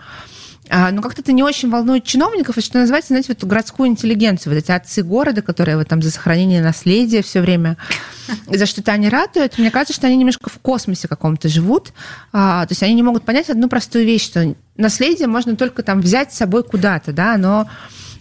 А, 0.70 0.90
но 0.90 1.02
как-то 1.02 1.20
это 1.20 1.32
не 1.32 1.42
очень 1.42 1.68
волнует 1.68 2.04
чиновников, 2.04 2.56
и 2.56 2.62
что 2.62 2.78
называется, 2.78 3.08
знаете, 3.08 3.34
вот 3.36 3.44
городскую 3.44 3.88
интеллигенцию, 3.88 4.54
вот 4.54 4.58
эти 4.58 4.70
отцы 4.70 5.02
города, 5.02 5.42
которые 5.42 5.76
вот 5.76 5.88
там 5.88 6.00
за 6.00 6.10
сохранение 6.10 6.62
наследия 6.62 7.22
все 7.22 7.40
время, 7.40 7.76
за 8.48 8.64
что-то 8.64 8.92
они 8.92 9.08
радуют. 9.08 9.58
Мне 9.58 9.70
кажется, 9.70 9.92
что 9.92 10.06
они 10.06 10.16
немножко 10.16 10.48
в 10.48 10.58
космосе 10.58 11.06
каком-то 11.06 11.48
живут. 11.48 11.92
А, 12.32 12.64
то 12.66 12.72
есть 12.72 12.82
они 12.82 12.94
не 12.94 13.02
могут 13.02 13.24
понять 13.24 13.50
одну 13.50 13.68
простую 13.68 14.06
вещь, 14.06 14.24
что 14.24 14.54
наследие 14.76 15.28
можно 15.28 15.54
только 15.56 15.82
там 15.82 16.00
взять 16.00 16.32
с 16.32 16.38
собой 16.38 16.64
куда-то, 16.64 17.12
да, 17.12 17.36
но 17.36 17.68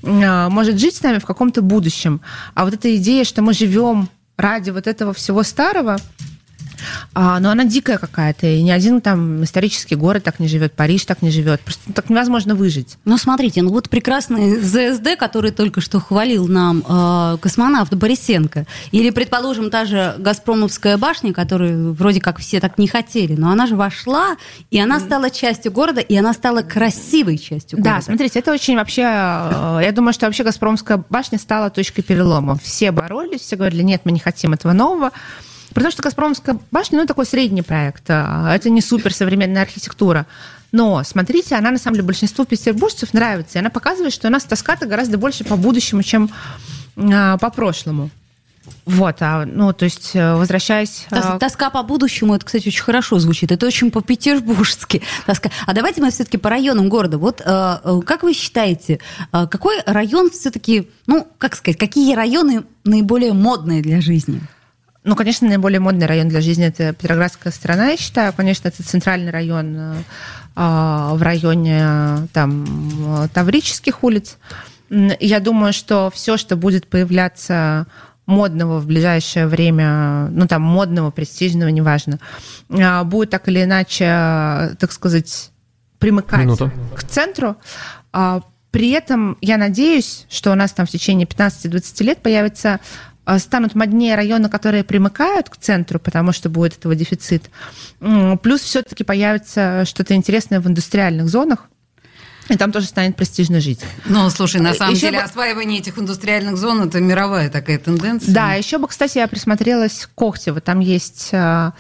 а, 0.04 0.50
может 0.50 0.80
жить 0.80 0.96
с 0.96 1.02
нами 1.02 1.20
в 1.20 1.26
каком-то 1.26 1.62
будущем. 1.62 2.22
А 2.56 2.66
вот 2.66 2.74
эта 2.74 2.94
идея, 2.98 3.24
что 3.24 3.42
мы 3.42 3.54
живем 3.54 4.10
ради 4.36 4.72
вот 4.72 4.88
этого 4.88 5.14
всего 5.14 5.44
старого, 5.44 5.98
а, 7.14 7.40
но 7.40 7.52
она 7.52 7.66
дикая 7.66 7.98
какая-то, 7.98 8.48
и 8.48 8.62
ни 8.62 8.72
один 8.72 9.02
там 9.02 9.44
исторический 9.44 9.96
город 9.96 10.24
так 10.24 10.40
не 10.40 10.48
живет, 10.48 10.74
Париж 10.74 11.06
так 11.06 11.22
не 11.22 11.32
живет. 11.32 11.62
Просто 11.62 11.94
так 11.94 12.10
невозможно 12.10 12.56
выжить. 12.56 12.98
Ну, 13.06 13.18
смотрите, 13.18 13.62
ну 13.62 13.72
вот 13.72 13.90
прекрасный 13.90 14.60
ЗСД, 14.60 15.18
который 15.18 15.52
только 15.52 15.82
что 15.82 16.00
хвалил 16.00 16.48
нам 16.48 16.84
э, 16.88 17.38
космонавт 17.42 17.94
Борисенко, 17.94 18.66
или, 18.92 19.10
предположим, 19.10 19.70
та 19.70 19.86
же 19.86 20.16
Газпромовская 20.18 20.98
башня, 20.98 21.34
которую 21.34 21.94
вроде 21.94 22.20
как 22.20 22.40
все 22.40 22.60
так 22.60 22.78
не 22.78 22.88
хотели, 22.88 23.36
но 23.36 23.52
она 23.52 23.68
же 23.68 23.76
вошла, 23.76 24.38
и 24.72 24.80
она 24.80 25.00
стала 25.00 25.30
частью 25.30 25.72
города, 25.72 26.02
и 26.02 26.16
она 26.16 26.34
стала 26.34 26.62
красивой 26.62 27.38
частью 27.38 27.80
города. 27.80 27.98
Да, 27.98 28.02
смотрите, 28.02 28.40
это 28.40 28.52
очень 28.52 28.76
вообще, 28.76 29.04
э, 29.04 29.80
я 29.84 29.92
думаю, 29.92 30.14
что 30.14 30.26
вообще 30.26 30.44
Газпромовская 30.44 31.04
башня 31.10 31.38
стала 31.38 31.70
точкой 31.70 32.02
перелома. 32.02 32.58
Все 32.62 32.92
боролись, 32.92 33.42
все 33.42 33.56
говорили, 33.56 33.84
нет, 33.84 34.02
мы 34.06 34.12
не 34.12 34.20
хотим 34.20 34.54
этого 34.54 34.74
нового. 34.74 35.12
Потому 35.74 35.92
что 35.92 36.02
Газпромская 36.04 36.60
башня, 36.72 37.00
ну, 37.00 37.06
такой 37.06 37.26
средний 37.26 37.62
проект. 37.62 38.04
А, 38.10 38.54
это 38.54 38.70
не 38.70 38.82
суперсовременная 38.82 39.62
архитектура. 39.62 40.26
Но, 40.72 41.04
смотрите, 41.04 41.56
она, 41.56 41.72
на 41.72 41.78
самом 41.78 41.96
деле, 41.96 42.08
большинству 42.08 42.46
петербуржцев 42.46 43.14
нравится. 43.14 43.58
И 43.58 43.62
она 43.62 43.70
показывает, 43.70 44.14
что 44.14 44.28
у 44.28 44.32
нас 44.32 44.44
тоска-то 44.44 44.86
гораздо 44.86 45.18
больше 45.18 45.44
по 45.44 45.56
будущему, 45.56 46.04
чем 46.04 46.30
а, 46.98 47.38
по 47.38 47.50
прошлому. 47.50 48.10
Вот, 48.86 49.18
а, 49.22 49.46
ну, 49.46 49.74
то 49.74 49.86
есть, 49.86 50.12
э, 50.14 50.36
возвращаясь... 50.36 51.06
Тос, 51.10 51.26
тоска 51.40 51.70
по 51.70 51.84
будущему, 51.84 52.36
это, 52.36 52.46
кстати, 52.46 52.68
очень 52.68 52.84
хорошо 52.84 53.20
звучит. 53.20 53.52
Это 53.52 53.66
очень 53.66 53.92
по-петербургски. 53.92 55.02
Тоска. 55.26 55.50
А 55.66 55.74
давайте 55.74 56.02
мы 56.02 56.12
все-таки 56.12 56.38
по 56.38 56.50
районам 56.50 56.90
города. 56.90 57.18
Вот 57.18 57.42
э, 57.42 58.02
как 58.06 58.24
вы 58.24 58.34
считаете, 58.34 59.00
э, 59.32 59.48
какой 59.48 59.82
район 59.86 60.30
все-таки, 60.32 60.90
ну, 61.08 61.28
как 61.38 61.56
сказать, 61.56 61.78
какие 61.78 62.16
районы 62.16 62.64
наиболее 62.84 63.34
модные 63.34 63.82
для 63.82 64.02
жизни? 64.02 64.42
Ну, 65.04 65.16
конечно, 65.16 65.48
наиболее 65.48 65.80
модный 65.80 66.06
район 66.06 66.30
для 66.30 66.42
жизни 66.42 66.66
это 66.66 66.94
Петроградская 66.94 67.52
страна, 67.52 67.90
я 67.90 67.98
считаю. 67.98 68.32
Конечно, 68.34 68.70
это 68.70 68.84
центральный 68.84 69.32
район 69.32 69.76
э, 69.76 69.96
в 70.56 71.20
районе 71.22 72.28
там 72.32 73.30
Таврических 73.34 74.04
улиц. 74.04 74.38
Я 74.90 75.40
думаю, 75.40 75.74
что 75.74 76.12
все, 76.14 76.38
что 76.38 76.56
будет 76.56 76.88
появляться 76.88 77.88
модного 78.26 78.80
в 78.80 78.86
ближайшее 78.86 79.48
время, 79.48 80.28
ну 80.30 80.48
там 80.48 80.62
модного, 80.62 81.12
престижного, 81.12 81.70
неважно, 81.70 82.20
а, 82.70 83.04
будет 83.04 83.30
так 83.30 83.48
или 83.48 83.64
иначе, 83.64 84.76
так 84.80 84.92
сказать, 84.92 85.52
примыкать 86.00 86.42
Минута. 86.42 86.72
к 86.96 87.04
центру. 87.04 87.58
А, 88.12 88.42
при 88.72 88.92
этом 88.92 89.38
я 89.42 89.58
надеюсь, 89.58 90.26
что 90.30 90.52
у 90.52 90.56
нас 90.56 90.72
там 90.72 90.86
в 90.86 90.90
течение 90.90 91.28
15-20 91.28 92.04
лет 92.04 92.22
появится 92.22 92.74
а, 92.74 92.80
станут 93.40 93.76
моднее 93.76 94.16
районы, 94.16 94.50
которые 94.50 94.84
примыкают 94.84 95.50
к 95.50 95.58
центру, 95.58 96.00
потому 96.00 96.32
что 96.32 96.50
будет 96.50 96.78
этого 96.78 96.96
дефицит. 96.96 97.50
Плюс 98.00 98.62
все-таки 98.62 99.04
появится 99.04 99.86
что-то 99.86 100.14
интересное 100.14 100.60
в 100.60 100.68
индустриальных 100.68 101.30
зонах, 101.30 101.68
и 102.50 102.58
там 102.58 102.72
тоже 102.72 102.88
станет 102.88 103.16
престижно 103.16 103.62
жить. 103.62 103.80
Ну, 104.06 104.30
слушай, 104.30 104.60
на 104.60 104.74
самом 104.74 104.94
еще 104.94 105.08
деле 105.08 105.20
бы... 105.20 105.24
осваивание 105.24 105.80
этих 105.80 105.98
индустриальных 105.98 106.58
зон– 106.58 106.82
это 106.88 107.00
мировая 107.00 107.50
такая 107.50 107.80
тенденция. 107.80 108.34
Да, 108.34 108.54
еще 108.54 108.78
бы, 108.78 108.88
кстати, 108.88 109.18
я 109.18 109.28
присмотрелась 109.28 110.06
к 110.06 110.14
Кохтево. 110.14 110.60
Там 110.60 110.82
есть 110.82 111.30
а, 111.32 111.74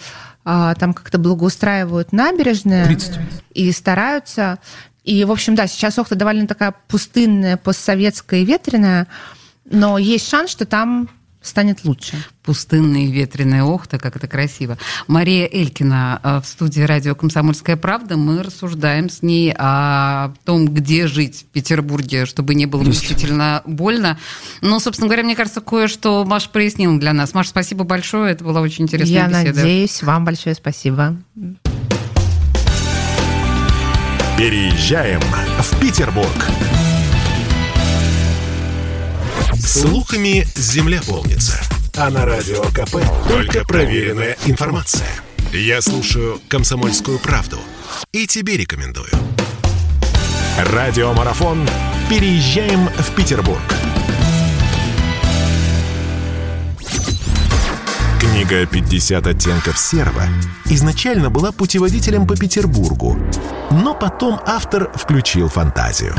а, 0.45 0.75
там 0.75 0.93
как-то 0.93 1.17
благоустраивают 1.17 2.12
набережные 2.12 2.85
30. 2.85 3.19
и 3.53 3.71
стараются. 3.71 4.59
И, 5.03 5.23
в 5.25 5.31
общем, 5.31 5.55
да, 5.55 5.67
сейчас 5.67 5.97
Охта 6.00 6.15
довольно 6.15 6.47
такая 6.47 6.73
пустынная, 6.88 7.57
постсоветская 7.57 8.41
и 8.41 8.45
ветреная, 8.45 9.07
но 9.65 9.97
есть 9.97 10.29
шанс, 10.29 10.50
что 10.50 10.65
там 10.65 11.09
станет 11.43 11.83
лучше. 11.83 12.15
Пустынные 12.41 13.12
ветреные 13.12 13.63
охта, 13.63 14.00
как 14.00 14.15
это 14.15 14.27
красиво. 14.27 14.77
Мария 15.07 15.47
Элькина 15.51 16.19
э, 16.23 16.41
в 16.41 16.45
студии 16.45 16.81
радио 16.81 17.15
«Комсомольская 17.15 17.77
правда». 17.77 18.17
Мы 18.17 18.41
рассуждаем 18.41 19.09
с 19.09 19.21
ней 19.21 19.53
о 19.57 20.33
том, 20.45 20.67
где 20.67 21.07
жить 21.07 21.41
в 21.41 21.45
Петербурге, 21.45 22.25
чтобы 22.25 22.55
не 22.55 22.65
было 22.65 22.83
мучительно 22.83 23.62
больно. 23.65 24.17
Ну, 24.62 24.79
собственно 24.79 25.07
говоря, 25.07 25.23
мне 25.23 25.35
кажется, 25.35 25.62
кое-что 25.62 26.25
Маша 26.25 26.50
прояснила 26.50 26.97
для 26.97 27.13
нас. 27.13 27.33
Маша, 27.33 27.50
спасибо 27.50 27.83
большое. 27.83 28.33
Это 28.33 28.43
была 28.43 28.62
очень 28.62 28.85
интересная 28.85 29.21
Я 29.21 29.27
беседа. 29.27 29.47
Я 29.47 29.53
надеюсь. 29.53 30.03
Вам 30.03 30.25
большое 30.25 30.55
спасибо. 30.55 31.17
Переезжаем 34.38 35.21
в 35.59 35.79
Петербург. 35.79 36.50
Слухами 39.65 40.46
земля 40.55 41.01
полнится. 41.08 41.58
А 41.96 42.10
на 42.10 42.25
радио 42.25 42.62
КП 42.63 42.98
только 43.29 43.63
проверенная 43.63 44.36
информация. 44.46 45.08
Я 45.53 45.82
слушаю 45.82 46.41
«Комсомольскую 46.50 47.17
правду» 47.17 47.60
и 48.12 48.27
тебе 48.27 48.58
рекомендую. 48.58 49.10
Радиомарафон 50.58 51.65
«Переезжаем 52.10 52.89
в 52.89 53.15
Петербург». 53.15 53.62
Книга 58.20 58.63
«50 58.63 59.29
оттенков 59.29 59.79
серого» 59.79 60.24
изначально 60.65 61.29
была 61.29 61.53
путеводителем 61.53 62.27
по 62.27 62.36
Петербургу, 62.36 63.17
но 63.72 63.93
потом 63.93 64.41
автор 64.46 64.91
включил 64.93 65.48
фантазию. 65.48 66.13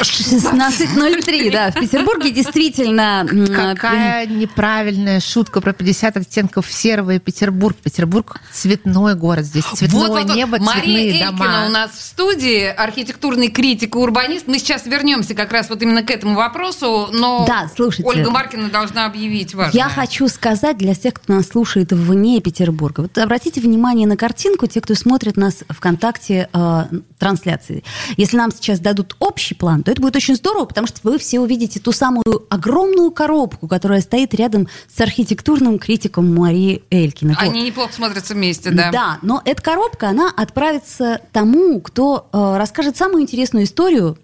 16.03, 0.00 1.50
да. 1.50 1.70
В 1.70 1.74
Петербурге 1.74 2.30
действительно... 2.30 3.26
Какая 3.54 4.26
неправильная 4.26 5.20
шутка 5.20 5.60
про 5.60 5.72
50 5.72 6.16
оттенков 6.16 6.70
серого 6.70 7.12
и 7.12 7.18
Петербург. 7.18 7.76
Петербург 7.76 8.40
цветной 8.52 9.14
город. 9.14 9.44
Здесь 9.44 9.64
цветное 9.64 10.08
вот, 10.08 10.24
вот, 10.24 10.34
небо, 10.34 10.58
Мария 10.58 10.82
цветные 10.82 11.10
Элькина 11.10 11.30
дома. 11.30 11.66
у 11.66 11.70
нас 11.70 11.90
в 11.92 12.02
студии, 12.02 12.64
архитектурный 12.66 13.48
критик 13.48 13.94
и 13.94 13.98
урбанист. 13.98 14.46
Мы 14.46 14.58
сейчас 14.58 14.86
вернемся 14.86 15.34
как 15.34 15.52
раз 15.52 15.68
вот 15.70 15.82
именно 15.82 16.02
к 16.02 16.10
этому 16.10 16.34
вопросу, 16.34 17.08
но 17.12 17.44
да, 17.46 17.70
слушайте, 17.74 18.08
Ольга 18.08 18.30
Маркина 18.30 18.70
должна 18.70 19.06
объявить 19.06 19.54
важное. 19.54 19.76
Я 19.76 19.88
хочу 19.88 20.28
сказать 20.28 20.78
для 20.78 20.94
всех, 20.94 21.14
кто 21.14 21.34
нас 21.34 21.48
слушает 21.48 21.92
вне 21.92 22.40
Петербурга. 22.40 23.02
Вот 23.02 23.16
обратите 23.18 23.60
внимание 23.60 24.06
на 24.06 24.16
картинку, 24.16 24.66
те, 24.66 24.80
кто 24.80 24.94
смотрит 24.94 25.36
нас 25.36 25.64
ВКонтакте 25.68 26.48
э, 26.52 26.84
трансляции. 27.18 27.84
Если 28.16 28.36
нам 28.36 28.50
сейчас 28.52 28.80
дадут 28.80 29.16
общий 29.18 29.54
план, 29.54 29.83
то 29.84 29.90
это 29.90 30.00
будет 30.00 30.16
очень 30.16 30.34
здорово, 30.34 30.64
потому 30.64 30.86
что 30.86 31.00
вы 31.02 31.18
все 31.18 31.40
увидите 31.40 31.80
ту 31.80 31.92
самую 31.92 32.46
огромную 32.48 33.10
коробку, 33.10 33.68
которая 33.68 34.00
стоит 34.00 34.34
рядом 34.34 34.68
с 34.92 35.00
архитектурным 35.00 35.78
критиком 35.78 36.34
Марии 36.34 36.82
Элькиной. 36.90 37.34
Они 37.38 37.60
вот. 37.60 37.66
неплохо 37.66 37.92
смотрятся 37.92 38.34
вместе, 38.34 38.70
да. 38.70 38.90
Да, 38.90 39.18
но 39.22 39.42
эта 39.44 39.62
коробка, 39.62 40.08
она 40.08 40.32
отправится 40.34 41.20
тому, 41.32 41.80
кто 41.80 42.28
э, 42.32 42.56
расскажет 42.56 42.96
самую 42.96 43.22
интересную 43.22 43.64
историю 43.66 44.18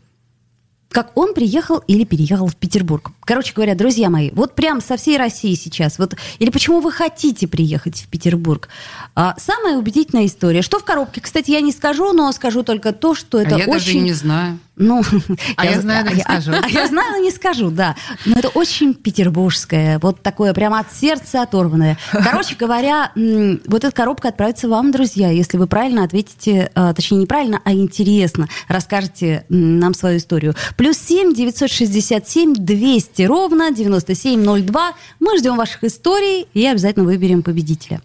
как 0.91 1.17
он 1.17 1.35
приехал 1.35 1.79
или 1.87 2.05
переехал 2.05 2.49
в 2.49 2.57
Петербург. 2.57 3.13
Короче 3.21 3.53
говоря, 3.55 3.75
друзья 3.75 4.11
мои, 4.11 4.31
вот 4.33 4.55
прям 4.55 4.81
со 4.81 4.97
всей 4.97 5.17
России 5.17 5.55
сейчас, 5.55 5.99
вот, 5.99 6.15
или 6.41 6.51
почему 6.51 6.81
вы 6.81 6.91
хотите 6.91 7.47
приехать 7.47 8.03
в 8.03 8.09
Петербург. 8.09 8.69
А, 9.15 9.37
самая 9.39 9.79
убедительная 9.79 10.27
история. 10.27 10.63
Что 10.63 10.81
в 10.81 10.85
коробке, 10.85 11.21
кстати, 11.21 11.53
я 11.53 11.61
не 11.61 11.73
скажу, 11.73 12.13
но 12.13 12.31
скажу 12.33 12.65
только 12.65 12.93
то, 12.93 13.15
что 13.15 13.41
это 13.41 13.55
а 13.55 13.59
я 13.59 13.65
очень... 13.67 13.73
даже 13.73 13.99
не 13.99 14.13
знаю. 14.13 14.59
Ну, 14.81 15.03
а 15.57 15.65
я, 15.67 15.73
я 15.73 15.81
знаю, 15.81 16.07
но 16.07 16.13
не 16.13 16.23
а 16.23 16.41
скажу. 16.41 16.53
А, 16.53 16.65
а 16.65 16.69
я 16.69 16.87
знаю, 16.89 17.13
но 17.13 17.19
не 17.19 17.31
скажу, 17.31 17.71
да. 17.71 17.95
Но 18.25 18.39
это 18.39 18.49
очень 18.49 18.95
петербургское, 18.95 19.99
вот 19.99 20.23
такое 20.23 20.55
прямо 20.55 20.81
от 20.81 20.93
сердца 20.93 21.43
оторванное. 21.43 21.99
Короче 22.11 22.57
говоря, 22.57 23.13
вот 23.15 23.85
эта 23.85 23.93
коробка 23.93 24.29
отправится 24.29 24.69
вам, 24.69 24.91
друзья, 24.91 25.31
если 25.31 25.59
вы 25.59 25.67
правильно 25.67 26.03
ответите, 26.03 26.71
а, 26.75 26.95
точнее, 26.95 27.19
неправильно, 27.19 27.61
а 27.63 27.73
интересно 27.73 28.49
расскажете 28.69 29.45
нам 29.51 29.93
свою 29.93 30.17
историю. 30.17 30.55
Плюс 30.79 30.97
семь 30.97 31.35
девятьсот 31.35 31.71
шестьдесят 31.71 32.27
семь 32.27 32.55
двести 32.55 33.23
ровно 33.23 33.71
девяносто 33.73 34.15
семь 34.15 34.43
ноль 34.43 34.63
два. 34.63 34.95
Мы 35.21 35.37
ждем 35.37 35.57
ваших 35.57 35.85
историй 35.85 36.49
и 36.55 36.67
обязательно 36.67 37.05
выберем 37.05 37.43
победителя. 37.43 38.01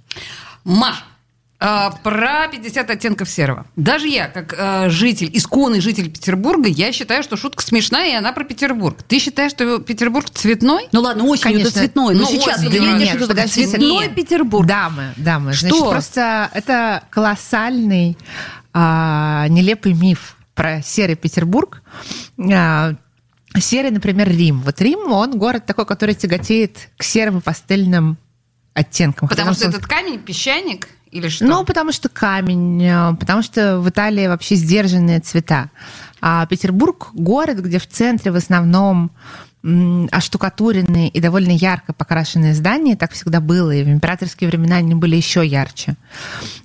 Маш, 0.65 1.05
а, 1.57 1.91
про 1.91 2.47
50 2.50 2.89
оттенков 2.89 3.29
серого. 3.29 3.65
Даже 3.77 4.07
я, 4.07 4.27
как 4.27 4.53
э, 4.57 4.89
житель, 4.89 5.29
исконный 5.31 5.79
житель 5.79 6.12
Петербурга, 6.12 6.67
я 6.67 6.91
считаю, 6.91 7.24
что 7.24 7.38
шутка 7.38 7.63
смешная, 7.63 8.12
и 8.12 8.15
она 8.15 8.33
про 8.33 8.43
Петербург. 8.43 9.01
Ты 9.03 9.19
считаешь, 9.19 9.51
что 9.51 9.79
Петербург 9.79 10.29
цветной? 10.29 10.89
Ну 10.91 11.00
ладно, 11.00 11.24
осенью 11.24 11.62
это 11.62 11.71
цветной, 11.71 12.13
но 12.13 12.21
ну, 12.21 12.27
сейчас 12.27 12.59
осенью, 12.59 12.71
ты 12.71 12.77
едешь, 12.77 13.24
что 13.24 13.31
это 13.31 13.47
цветной 13.47 14.09
Петербург. 14.09 14.67
Дамы, 14.67 15.13
дамы. 15.15 15.53
Что? 15.53 15.69
Значит, 15.69 15.89
просто 15.89 16.50
это 16.53 17.03
колоссальный, 17.09 18.17
а, 18.74 19.47
нелепый 19.47 19.93
миф 19.93 20.35
про 20.55 20.81
серый 20.81 21.15
Петербург. 21.15 21.81
А, 22.51 22.95
серый, 23.57 23.91
например, 23.91 24.29
Рим. 24.29 24.62
Вот 24.62 24.81
Рим, 24.81 25.12
он 25.12 25.38
город 25.38 25.65
такой, 25.65 25.85
который 25.85 26.15
тяготеет 26.15 26.89
к 26.97 27.03
серым 27.03 27.39
пастельным 27.39 28.17
оттенкам. 28.74 29.29
Потому 29.29 29.53
что, 29.53 29.69
что 29.69 29.69
этот 29.69 29.88
камень, 29.88 30.19
песчаник? 30.19 30.89
Или 31.15 31.29
что? 31.29 31.45
Ну, 31.45 31.63
потому 31.63 31.93
что 31.93 32.10
камень, 32.10 32.84
э, 32.84 33.15
потому 33.17 33.41
что 33.41 33.79
в 33.79 33.88
Италии 33.88 34.27
вообще 34.27 34.55
сдержанные 34.55 35.22
цвета. 35.22 35.69
А 36.19 36.45
Петербург– 36.45 37.12
город, 37.13 37.60
где 37.60 37.79
в 37.79 37.88
центре 37.88 38.31
в 38.31 38.36
основном 38.36 39.12
оштукатуренные 40.12 41.07
и 41.07 41.19
довольно 41.19 41.51
ярко 41.51 41.91
покрашенные 41.91 42.53
здания, 42.53 42.95
так 42.95 43.13
всегда 43.13 43.39
было, 43.39 43.72
и 43.72 43.84
в 43.84 43.88
императорские 43.88 44.48
времена 44.50 44.75
они 44.75 44.93
были 44.93 45.15
еще 45.15 45.43
ярче. 45.43 45.95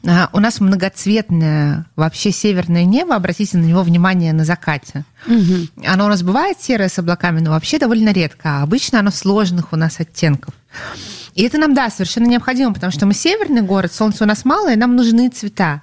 А 0.06 0.28
у 0.32 0.40
нас 0.40 0.60
многоцветное 0.60 1.86
вообще 1.96 2.30
северное 2.30 2.84
небо, 2.84 3.14
обратите 3.14 3.56
на 3.56 3.64
него 3.64 3.82
внимание 3.82 4.34
на 4.34 4.44
закате. 4.44 5.04
Угу. 5.26 5.86
Оно 5.86 6.06
у 6.06 6.08
нас 6.08 6.22
бывает 6.22 6.60
серое 6.60 6.88
с 6.88 6.98
облаками, 6.98 7.40
но 7.40 7.52
вообще 7.52 7.78
довольно 7.78 8.10
редко, 8.10 8.58
а 8.58 8.62
обычно 8.64 8.98
оно 8.98 9.10
сложных 9.10 9.72
у 9.72 9.76
нас 9.76 10.00
оттенков. 10.00 10.52
И 11.40 11.42
это 11.42 11.56
нам, 11.56 11.72
да, 11.72 11.88
совершенно 11.88 12.26
необходимо, 12.26 12.74
потому 12.74 12.92
что 12.92 13.06
мы 13.06 13.14
северный 13.14 13.62
город, 13.62 13.94
солнца 13.94 14.24
у 14.24 14.26
нас 14.26 14.44
мало, 14.44 14.74
и 14.74 14.76
нам 14.76 14.94
нужны 14.94 15.30
цвета. 15.30 15.80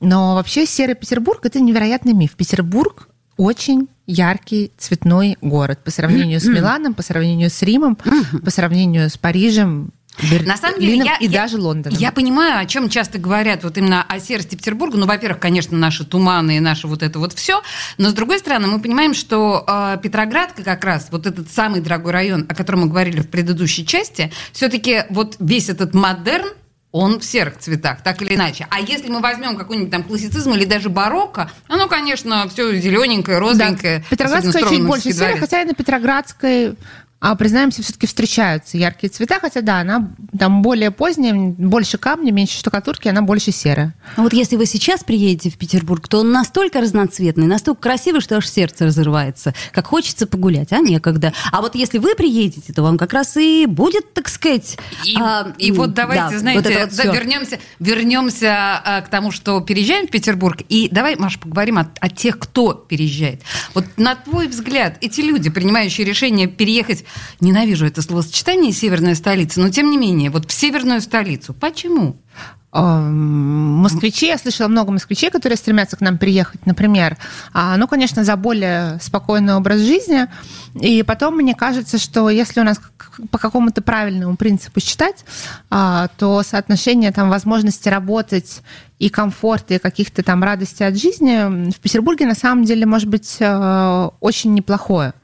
Но 0.00 0.34
вообще 0.34 0.66
серый 0.66 0.96
Петербург– 0.96 1.38
это 1.44 1.60
невероятный 1.60 2.14
миф. 2.14 2.32
Петербург 2.32 3.08
очень 3.36 3.88
яркий 4.08 4.72
цветной 4.76 5.38
город 5.40 5.84
по 5.84 5.92
сравнению 5.92 6.40
с 6.40 6.44
Миланом, 6.48 6.94
по 6.94 7.02
сравнению 7.02 7.48
с 7.48 7.62
Римом, 7.62 7.96
по 8.44 8.50
сравнению 8.50 9.08
с 9.08 9.16
Парижем 9.16 9.92
На 10.44 10.56
самом 10.56 10.80
деле, 10.80 11.04
я, 11.04 11.16
и 11.16 11.26
я, 11.26 11.42
даже 11.42 11.58
Лондоном. 11.58 11.98
Я 11.98 12.10
понимаю, 12.10 12.58
о 12.58 12.66
чем 12.66 12.88
часто 12.88 13.18
говорят 13.18 13.62
вот 13.62 13.78
именно 13.78 14.02
о 14.02 14.18
серости 14.18 14.56
Петербурга. 14.56 14.96
Ну, 14.96 15.06
во-первых, 15.06 15.40
конечно, 15.40 15.78
наши 15.78 16.04
туманы 16.04 16.56
и 16.56 16.60
наше 16.60 16.88
вот 16.88 17.02
это 17.02 17.18
вот 17.18 17.32
все. 17.34 17.62
Но, 17.98 18.10
с 18.10 18.12
другой 18.12 18.40
стороны, 18.40 18.66
мы 18.66 18.80
понимаем, 18.80 19.14
что 19.14 19.64
э, 19.66 19.98
Петроградка 20.02 20.64
как 20.64 20.84
раз, 20.84 21.08
вот 21.10 21.26
этот 21.26 21.50
самый 21.50 21.80
дорогой 21.80 22.12
район, 22.12 22.46
о 22.48 22.54
котором 22.54 22.80
мы 22.80 22.86
говорили 22.88 23.20
в 23.20 23.28
предыдущей 23.28 23.86
части, 23.86 24.32
все-таки 24.52 25.04
вот 25.10 25.36
весь 25.38 25.68
этот 25.68 25.94
модерн, 25.94 26.48
он 26.90 27.20
в 27.20 27.24
серых 27.24 27.58
цветах, 27.58 28.02
так 28.02 28.22
или 28.22 28.34
иначе. 28.34 28.66
А 28.70 28.80
если 28.80 29.08
мы 29.10 29.20
возьмем 29.20 29.56
какой-нибудь 29.56 29.90
там 29.90 30.02
классицизм 30.02 30.52
или 30.54 30.64
даже 30.64 30.88
барокко, 30.88 31.50
оно, 31.68 31.86
конечно, 31.86 32.48
все 32.48 32.74
зелененькое, 32.74 33.38
розовенькое. 33.38 33.98
Да. 33.98 34.04
Петроградская 34.10 34.68
чуть 34.68 34.86
больше 34.86 35.12
серая, 35.12 35.36
хотя 35.36 35.62
и 35.62 35.64
на 35.66 35.74
Петроградской 35.74 36.76
а 37.20 37.34
признаемся, 37.34 37.82
все-таки 37.82 38.06
встречаются 38.06 38.78
яркие 38.78 39.10
цвета, 39.10 39.40
хотя 39.40 39.60
да, 39.60 39.80
она 39.80 40.10
там 40.38 40.62
более 40.62 40.92
поздняя, 40.92 41.34
больше 41.34 41.98
камня, 41.98 42.30
меньше 42.30 42.58
штукатурки, 42.58 43.08
она 43.08 43.22
больше 43.22 43.50
серая. 43.50 43.92
А 44.14 44.22
вот 44.22 44.32
если 44.32 44.54
вы 44.54 44.66
сейчас 44.66 45.02
приедете 45.02 45.50
в 45.50 45.58
Петербург, 45.58 46.06
то 46.06 46.20
он 46.20 46.30
настолько 46.30 46.80
разноцветный, 46.80 47.46
настолько 47.46 47.80
красивый, 47.80 48.20
что 48.20 48.36
аж 48.36 48.48
сердце 48.48 48.86
разрывается. 48.86 49.52
Как 49.72 49.88
хочется 49.88 50.28
погулять, 50.28 50.72
а 50.72 50.78
некогда. 50.78 51.32
А 51.50 51.60
вот 51.60 51.74
если 51.74 51.98
вы 51.98 52.14
приедете, 52.14 52.72
то 52.72 52.82
вам 52.82 52.96
как 52.96 53.12
раз 53.12 53.36
и 53.36 53.66
будет, 53.66 54.14
так 54.14 54.28
сказать... 54.28 54.78
И, 55.04 55.16
а, 55.20 55.52
и 55.58 55.72
вот 55.72 55.94
давайте, 55.94 56.34
да, 56.34 56.38
знаете, 56.38 56.70
вот 56.70 56.80
вот 56.80 56.96
да, 56.96 57.12
вернемся, 57.12 57.58
вернемся 57.80 58.80
а, 58.84 59.00
к 59.00 59.08
тому, 59.08 59.32
что 59.32 59.60
переезжаем 59.60 60.06
в 60.06 60.10
Петербург. 60.10 60.60
И 60.68 60.88
давай, 60.92 61.16
Маша, 61.16 61.40
поговорим 61.40 61.78
о, 61.78 61.90
о 61.98 62.08
тех, 62.08 62.38
кто 62.38 62.74
переезжает. 62.74 63.42
Вот 63.74 63.84
на 63.96 64.14
твой 64.14 64.46
взгляд, 64.46 64.98
эти 65.00 65.20
люди, 65.20 65.50
принимающие 65.50 66.06
решение 66.06 66.46
переехать 66.46 67.04
ненавижу 67.40 67.86
это 67.86 68.02
словосочетание 68.02 68.72
«северная 68.72 69.14
столица», 69.14 69.60
но 69.60 69.70
тем 69.70 69.90
не 69.90 69.98
менее, 69.98 70.30
вот 70.30 70.50
в 70.50 70.52
северную 70.52 71.00
столицу. 71.00 71.54
Почему? 71.54 72.16
Москвичи, 72.70 74.26
я 74.26 74.36
слышала 74.36 74.68
много 74.68 74.92
москвичей, 74.92 75.30
которые 75.30 75.56
стремятся 75.56 75.96
к 75.96 76.02
нам 76.02 76.18
приехать, 76.18 76.66
например. 76.66 77.16
А, 77.54 77.78
ну, 77.78 77.88
конечно, 77.88 78.24
за 78.24 78.36
более 78.36 78.98
спокойный 79.00 79.54
образ 79.54 79.80
жизни. 79.80 80.26
И 80.74 81.02
потом 81.02 81.36
мне 81.36 81.54
кажется, 81.54 81.96
что 81.96 82.28
если 82.28 82.60
у 82.60 82.64
нас 82.64 82.78
по 83.30 83.38
какому-то 83.38 83.80
правильному 83.80 84.36
принципу 84.36 84.80
считать, 84.80 85.24
а, 85.70 86.08
то 86.18 86.42
соотношение 86.42 87.10
там 87.10 87.30
возможности 87.30 87.88
работать 87.88 88.60
и 88.98 89.08
комфорта, 89.08 89.74
и 89.74 89.78
каких-то 89.78 90.22
там 90.22 90.44
радостей 90.44 90.86
от 90.86 90.98
жизни 90.98 91.70
в 91.70 91.80
Петербурге 91.80 92.26
на 92.26 92.34
самом 92.34 92.64
деле 92.64 92.84
может 92.84 93.08
быть 93.08 93.36
э, 93.38 94.10
очень 94.20 94.54
неплохое. 94.54 95.14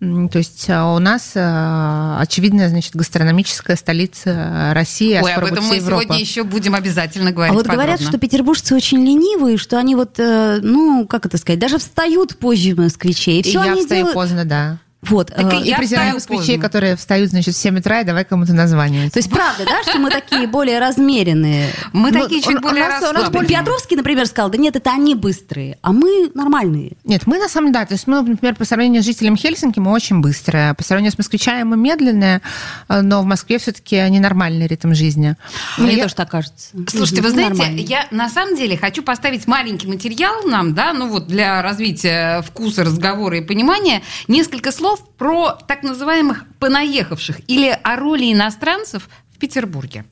То 0.00 0.38
есть 0.38 0.66
а, 0.70 0.94
у 0.94 1.00
нас 1.00 1.32
а, 1.34 2.18
очевидная, 2.20 2.68
значит, 2.68 2.94
гастрономическая 2.94 3.74
столица 3.74 4.70
России, 4.72 5.14
а 5.14 5.24
Ой, 5.24 5.34
об 5.34 5.44
этом 5.44 5.64
мы 5.64 5.74
Европа. 5.74 6.02
сегодня 6.02 6.20
еще 6.20 6.44
будем 6.44 6.76
обязательно 6.76 7.32
говорить 7.32 7.50
А 7.50 7.54
вот 7.54 7.66
подробно. 7.66 7.82
говорят, 7.82 8.08
что 8.08 8.16
петербуржцы 8.16 8.76
очень 8.76 9.04
ленивые, 9.04 9.56
что 9.56 9.76
они 9.76 9.96
вот, 9.96 10.20
э, 10.20 10.60
ну, 10.62 11.04
как 11.08 11.26
это 11.26 11.36
сказать, 11.36 11.58
даже 11.58 11.78
встают 11.78 12.38
позже 12.38 12.76
москвичей. 12.76 13.38
И, 13.38 13.40
и 13.40 13.42
все 13.42 13.64
я 13.64 13.74
встаю 13.74 14.02
делают... 14.02 14.14
поздно, 14.14 14.44
да. 14.44 14.78
Вот. 15.02 15.28
Так 15.28 15.52
и, 15.54 15.70
и 15.70 15.74
презираем 15.74 16.14
москвичей, 16.14 16.58
которые 16.58 16.96
встают, 16.96 17.30
значит, 17.30 17.54
в 17.54 17.58
7 17.58 17.78
утра, 17.78 18.00
и 18.00 18.04
давай 18.04 18.24
кому-то 18.24 18.52
названивать. 18.52 19.12
То 19.12 19.20
есть 19.20 19.30
правда, 19.30 19.64
да, 19.64 19.82
что 19.88 19.98
мы 19.98 20.10
такие 20.10 20.48
более 20.48 20.80
размеренные? 20.80 21.70
Мы 21.92 22.10
ну, 22.10 22.22
такие 22.22 22.42
чуть 22.42 22.60
более 22.60 22.88
расслабленные. 22.88 23.48
Петровский, 23.48 23.96
например, 23.96 24.26
сказал, 24.26 24.50
да 24.50 24.58
нет, 24.58 24.74
это 24.74 24.90
они 24.90 25.14
быстрые, 25.14 25.78
а 25.82 25.92
мы 25.92 26.30
нормальные. 26.34 26.92
Нет, 27.04 27.26
мы 27.26 27.38
на 27.38 27.48
самом 27.48 27.68
деле, 27.68 27.80
да, 27.80 27.86
то 27.86 27.94
есть 27.94 28.08
мы, 28.08 28.22
например, 28.22 28.56
по 28.56 28.64
сравнению 28.64 29.02
с 29.02 29.06
жителем 29.06 29.36
Хельсинки, 29.36 29.78
мы 29.78 29.92
очень 29.92 30.20
быстрые. 30.20 30.74
По 30.74 30.82
сравнению 30.82 31.12
с 31.12 31.18
москвичами 31.18 31.62
мы 31.62 31.76
медленные, 31.76 32.42
но 32.88 33.22
в 33.22 33.24
Москве 33.24 33.58
все-таки 33.58 33.96
ненормальный 34.10 34.66
ритм 34.66 34.94
жизни. 34.94 35.36
Мне 35.76 35.94
я... 35.94 36.02
тоже 36.02 36.16
так 36.16 36.30
кажется. 36.30 36.70
Слушайте, 36.88 37.22
вы 37.22 37.30
знаете, 37.30 37.72
я 37.76 38.08
на 38.10 38.28
самом 38.28 38.56
деле 38.56 38.76
хочу 38.76 39.02
поставить 39.02 39.46
маленький 39.46 39.86
материал 39.86 40.42
нам, 40.44 40.74
да, 40.74 40.92
ну 40.92 41.08
вот 41.08 41.28
для 41.28 41.62
развития 41.62 42.42
вкуса, 42.42 42.82
разговора 42.82 43.38
и 43.38 43.42
понимания, 43.42 44.02
несколько 44.26 44.72
слов 44.72 44.87
про 44.96 45.52
так 45.52 45.82
называемых 45.82 46.44
понаехавших 46.58 47.40
или 47.48 47.68
о 47.82 47.96
роли 47.96 48.32
иностранцев 48.32 49.08
в 49.34 49.38
Петербурге. 49.38 50.04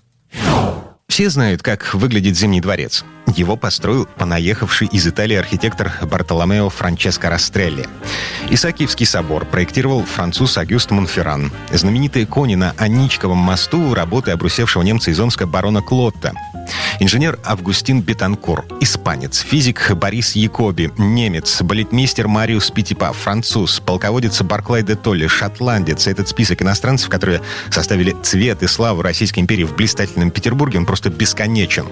Все 1.17 1.31
знают, 1.31 1.63
как 1.63 1.95
выглядит 1.95 2.37
Зимний 2.37 2.61
дворец. 2.61 3.03
Его 3.35 3.57
построил 3.57 4.07
понаехавший 4.19 4.87
из 4.89 5.07
Италии 5.07 5.35
архитектор 5.35 5.91
Бартоломео 6.03 6.69
Франческо 6.69 7.31
Растрелли. 7.31 7.87
Исаакиевский 8.51 9.07
собор 9.07 9.47
проектировал 9.47 10.05
француз 10.05 10.59
Агюст 10.59 10.91
Монферран. 10.91 11.51
Знаменитые 11.73 12.27
кони 12.27 12.55
на 12.55 12.75
Аничковом 12.77 13.39
мосту– 13.39 13.95
работы 13.95 14.31
обрусевшего 14.31 14.83
немца 14.83 15.11
из 15.11 15.19
Омска 15.19 15.47
барона 15.47 15.81
Клотта. 15.81 16.35
Инженер 16.99 17.39
Августин 17.45 18.01
Бетанкур, 18.01 18.65
испанец, 18.81 19.41
физик 19.41 19.93
Борис 19.95 20.35
Якоби, 20.35 20.91
немец, 20.97 21.61
балетмейстер 21.63 22.27
Мариус 22.27 22.71
Питипа, 22.71 23.13
француз, 23.13 23.81
полководец 23.81 24.41
Барклай 24.43 24.83
де 24.83 24.95
Толли, 24.95 25.27
шотландец. 25.27 26.07
Этот 26.07 26.29
список 26.29 26.63
иностранцев, 26.63 27.09
которые 27.09 27.43
составили 27.71 28.17
цвет 28.23 28.63
и 28.63 28.67
славу 28.67 29.03
Российской 29.03 29.41
империи 29.41 29.65
в 29.65 29.77
блистательном 29.77 30.31
Петербурге, 30.31 30.79
он 30.79 30.87
просто 30.87 31.06
бесконечен. 31.11 31.87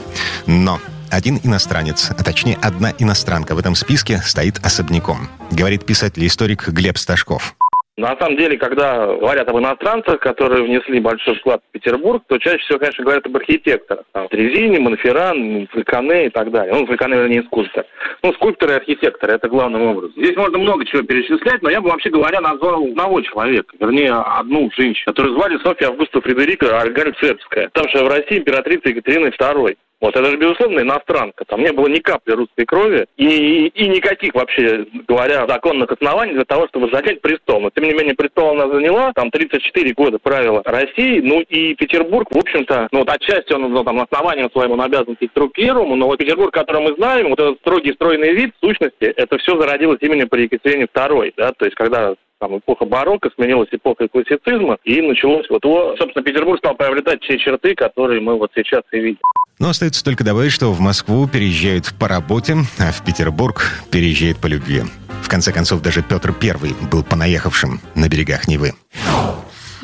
Но 0.47 0.81
один 1.11 1.41
иностранец, 1.43 2.11
а 2.11 2.23
точнее 2.23 2.57
одна 2.61 2.93
иностранка 2.99 3.55
в 3.55 3.59
этом 3.59 3.75
списке 3.75 4.21
стоит 4.25 4.59
особняком, 4.65 5.29
говорит 5.51 5.87
писатель-историк 5.87 6.69
Глеб 6.69 6.99
Сташков. 6.99 7.55
На 7.97 8.17
самом 8.19 8.37
деле, 8.37 8.59
когда 8.59 9.07
говорят 9.07 9.49
об 9.49 9.57
иностранцах, 9.57 10.19
которые 10.19 10.65
внесли 10.65 10.99
большой 10.99 11.37
вклад 11.37 11.61
в 11.69 11.73
Петербург, 11.73 12.25
то 12.27 12.39
чаще 12.39 12.59
всего, 12.59 12.81
конечно, 12.81 13.05
говорят 13.05 13.25
об 13.25 13.37
архитекторах. 13.37 14.05
Там, 14.13 14.27
Трезини, 14.29 14.79
Монферран, 14.79 15.69
Фальконе 15.69 16.27
и 16.27 16.29
так 16.31 16.51
далее. 16.51 16.75
Ну, 16.75 16.87
Фальконе, 16.87 17.15
вернее, 17.15 17.43
скульптор. 17.45 17.85
Ну, 18.25 18.33
скульпторы 18.33 18.73
и 18.73 18.77
архитекторы, 18.77 19.35
это 19.35 19.49
главным 19.49 19.83
образом. 19.83 20.13
Здесь 20.17 20.37
можно 20.37 20.59
много 20.59 20.85
чего 20.87 21.03
перечислять, 21.03 21.63
но 21.63 21.71
я 21.71 21.81
бы, 21.81 21.89
вообще 21.89 22.11
говоря, 22.11 22.41
назвал 22.41 22.83
одного 22.83 23.21
человека, 23.21 23.77
вернее, 23.79 24.13
одну 24.13 24.69
женщину, 24.77 25.13
которую 25.13 25.35
звали 25.35 25.59
Софья 25.59 25.89
Августа 25.89 26.21
Фредерика 26.21 26.81
Альгальцепская. 26.81 27.71
Там 27.73 27.89
же 27.91 28.03
в 28.03 28.09
России 28.09 28.39
императрица 28.39 28.89
Екатерины 28.89 29.29
II. 29.29 29.77
Вот 30.01 30.17
это 30.17 30.31
же, 30.31 30.37
безусловно, 30.37 30.81
иностранка. 30.81 31.45
Там 31.47 31.63
не 31.63 31.73
было 31.73 31.89
ни 31.89 31.99
капли 31.99 32.33
русской 32.33 32.65
крови 32.65 33.07
и, 33.17 33.69
и 33.69 33.89
никаких, 33.89 34.35
вообще 34.35 34.87
говоря, 35.09 35.47
законных 35.47 35.91
оснований 35.91 36.35
для 36.35 36.45
того, 36.45 36.67
чтобы 36.69 36.91
занять 36.91 37.21
престол. 37.21 37.61
Но, 37.61 37.71
тем 37.71 37.85
не 37.85 37.95
менее, 37.95 38.15
престол 38.15 38.51
она 38.51 38.69
заняла, 38.69 39.13
там 39.15 39.31
34 39.31 39.95
года 39.95 40.19
правила 40.19 40.63
России, 40.65 41.21
ну 41.21 41.41
и 41.41 41.75
Петербург, 41.75 42.29
в 42.31 42.39
общем-то, 42.39 42.89
ну 42.93 43.01
вот 43.01 43.09
отчасти 43.09 43.53
он, 43.53 43.73
ну, 43.73 43.85
там, 43.85 44.01
основанием 44.01 44.51
своим 44.51 44.73
он 44.73 44.83
обязан 44.83 45.17
Петру 45.17 45.49
Первому, 45.49 45.97
но 45.97 46.07
вот 46.07 46.19
Петербург, 46.19 46.53
который 46.53 46.83
мы 46.83 46.95
знаем, 46.97 47.31
вот 47.31 47.41
этот 47.41 47.59
строгий 47.61 47.93
стройный 47.93 48.35
вид, 48.35 48.53
в 48.61 48.67
сущности, 48.67 49.05
это 49.05 49.39
все 49.39 49.59
зародилось 49.59 49.99
именно 50.01 50.27
при 50.27 50.43
Екатерине 50.43 50.87
II, 50.95 51.33
да, 51.37 51.53
то 51.53 51.65
есть 51.65 51.77
когда 51.77 52.15
там 52.41 52.59
эпоха 52.59 52.85
барокко, 52.85 53.31
сменилась 53.35 53.69
эпоха 53.71 54.09
классицизма, 54.09 54.77
и 54.85 55.01
началось 55.01 55.49
вот, 55.49 55.65
вот, 55.65 55.99
собственно, 55.99 56.25
Петербург 56.25 56.59
стал 56.59 56.75
приобретать 56.75 57.21
те 57.21 57.39
черты, 57.39 57.75
которые 57.75 58.21
мы 58.21 58.37
вот 58.37 58.51
сейчас 58.55 58.83
и 58.93 58.99
видим. 58.99 59.21
Но 59.59 59.69
остается 59.69 60.03
только 60.03 60.25
добавить, 60.25 60.53
что 60.53 60.73
в 60.73 60.81
Москву 60.81 61.29
переезжают 61.29 61.95
по 61.99 62.09
работе, 62.09 62.57
а 62.79 62.93
в 62.93 63.03
Петербург 63.05 63.71
переезжают 63.91 64.39
по 64.39 64.47
любви. 64.47 64.85
В 65.23 65.29
конце 65.29 65.53
концов, 65.53 65.81
даже 65.81 66.03
Петр 66.03 66.35
I 66.43 66.75
был 66.91 67.03
понаехавшим 67.03 67.81
на 67.95 68.09
берегах 68.09 68.49
Невы. 68.49 68.75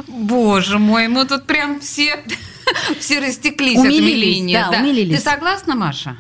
Боже 0.07 0.79
мой, 0.79 1.09
мы 1.09 1.25
тут 1.25 1.47
прям 1.47 1.81
все, 1.81 2.23
все 3.01 3.21
растеклись 3.21 3.79
умилились, 3.79 3.99
от 3.99 4.03
умиления. 4.03 4.65
Да, 4.65 4.71
да. 4.71 4.79
Умилились. 4.81 5.17
Ты 5.19 5.31
согласна, 5.31 5.75
Маша? 5.75 6.17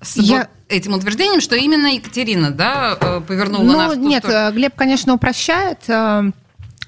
С 0.00 0.16
Я... 0.16 0.38
вот 0.38 0.48
этим 0.68 0.94
утверждением, 0.94 1.40
что 1.40 1.56
именно 1.56 1.94
Екатерина 1.94 2.50
да, 2.50 2.96
э, 3.00 3.20
повернула 3.26 3.62
ну, 3.62 3.76
нас 3.76 3.92
в 3.92 3.94
ту 3.96 4.08
нет, 4.08 4.24
сторону? 4.24 4.56
Глеб, 4.56 4.74
конечно, 4.76 5.14
упрощает. 5.14 5.78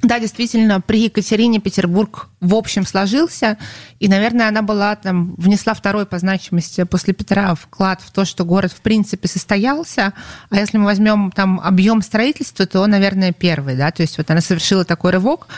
Да, 0.03 0.21
действительно, 0.21 0.81
при 0.81 1.05
Екатерине 1.05 1.59
Петербург 1.59 2.29
в 2.41 2.55
общем 2.55 2.85
сложился, 2.85 3.57
и, 3.99 4.09
наверное, 4.09 4.49
она 4.49 4.63
была 4.63 4.95
там, 4.95 5.35
внесла 5.37 5.75
второй 5.75 6.07
по 6.07 6.19
значимости 6.19 6.85
после 6.85 7.15
Петра 7.15 7.55
вклад 7.55 8.03
в 8.03 8.11
то, 8.11 8.25
что 8.25 8.45
город 8.45 8.73
в 8.73 8.83
принципе 8.83 9.27
состоялся, 9.27 10.13
а 10.51 10.57
если 10.57 10.77
мы 10.77 10.85
возьмем 10.85 11.33
там 11.33 11.61
объем 11.61 12.03
строительства, 12.03 12.67
то, 12.67 12.87
наверное, 12.87 13.33
первый, 13.33 13.77
да, 13.77 13.91
то 13.91 14.03
есть 14.03 14.19
вот 14.19 14.31
она 14.31 14.41
совершила 14.41 14.85
такой 14.85 15.13
рывок, 15.13 15.49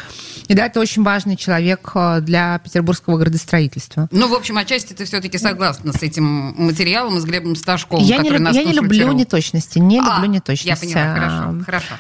и 0.48 0.54
да, 0.54 0.66
это 0.66 0.80
очень 0.80 1.02
важный 1.02 1.37
человек 1.37 1.92
э, 1.94 2.20
для 2.20 2.58
петербургского 2.58 3.18
градостроительства. 3.18 4.08
Ну, 4.11 4.28
в 4.28 4.34
общем, 4.34 4.56
отчасти 4.56 4.94
ты 4.94 5.04
все-таки 5.04 5.37
согласна 5.38 5.92
с 5.92 6.02
этим 6.02 6.24
материалом 6.24 7.18
и 7.18 7.20
с 7.20 7.24
Глебом 7.24 7.54
Сташковым, 7.54 8.04
я 8.04 8.16
который 8.16 8.38
не, 8.38 8.44
нас 8.44 8.56
Я 8.56 8.64
не 8.64 8.72
люблю 8.72 9.12
неточности, 9.12 9.78
не 9.78 10.00
а, 10.00 10.16
люблю 10.16 10.32
неточности. 10.32 10.87
Я 10.87 10.94
поняла, 10.94 11.14
хорошо, 11.14 11.64
хорошо. 11.64 11.94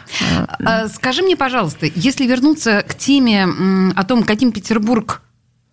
А, 0.64 0.88
скажи 0.88 1.22
мне, 1.22 1.36
пожалуйста, 1.36 1.86
если 1.94 2.26
вернуться 2.26 2.84
к 2.88 2.94
теме 2.94 3.46
о 3.94 4.04
том, 4.04 4.24
каким 4.24 4.52
Петербург 4.52 5.20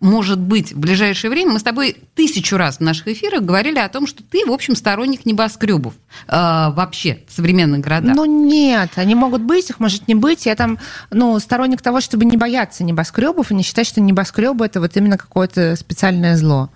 может 0.06 0.40
быть 0.40 0.72
в 0.72 0.80
ближайшее 0.80 1.32
время. 1.32 1.54
Мы 1.54 1.60
с 1.60 1.64
тобой 1.64 1.98
тысячу 2.14 2.58
раз 2.58 2.78
в 2.78 2.82
наших 2.82 3.08
эфирах 3.08 3.42
говорили 3.42 3.80
о 3.80 3.90
том, 3.90 4.08
что 4.08 4.24
ты, 4.24 4.46
в 4.46 4.52
общем, 4.52 4.76
сторонник 4.76 5.26
небоскребов 5.26 5.94
э, 6.28 6.32
вообще 6.32 7.20
в 7.28 7.34
современных 7.34 7.82
городах. 7.82 8.16
Ну 8.16 8.26
нет, 8.26 8.92
они 8.96 9.16
могут 9.16 9.42
быть, 9.42 9.70
их 9.70 9.80
может 9.80 10.08
не 10.08 10.16
быть. 10.16 10.46
Я 10.46 10.56
там, 10.56 10.78
ну, 11.10 11.38
сторонник 11.40 11.82
того, 11.82 12.00
чтобы 12.00 12.26
не 12.26 12.38
бояться 12.38 12.84
небоскребов 12.84 13.52
и 13.52 13.56
не 13.56 13.64
считать, 13.64 13.88
что 13.88 14.00
небоскребы 14.00 14.66
это 14.66 14.80
вот 14.80 14.96
именно 14.96 15.18
какое-то 15.18 15.76
специальное 15.76 16.38
зло. 16.38 16.70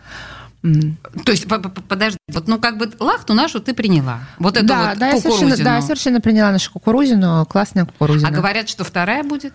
То 0.61 1.31
есть, 1.31 1.47
подожди, 1.47 2.17
вот, 2.33 2.49
ну 2.49 2.59
как 2.59 2.77
бы 2.77 2.91
лахту 2.99 3.33
нашу 3.33 3.61
ты 3.61 3.73
приняла. 3.73 4.19
Вот 4.39 4.57
эту 4.57 4.65
да, 4.65 4.89
вот 4.89 4.97
да, 4.99 5.09
я 5.09 5.19
совершенно, 5.19 5.55
да, 5.55 5.75
я 5.77 5.81
совершенно 5.81 6.19
приняла 6.19 6.51
нашу 6.51 6.71
кукурузину, 6.73 7.45
классная 7.45 7.85
кукурузина. 7.85 8.27
А 8.27 8.31
говорят, 8.31 8.67
что 8.67 8.83
вторая 8.83 9.23
будет? 9.23 9.53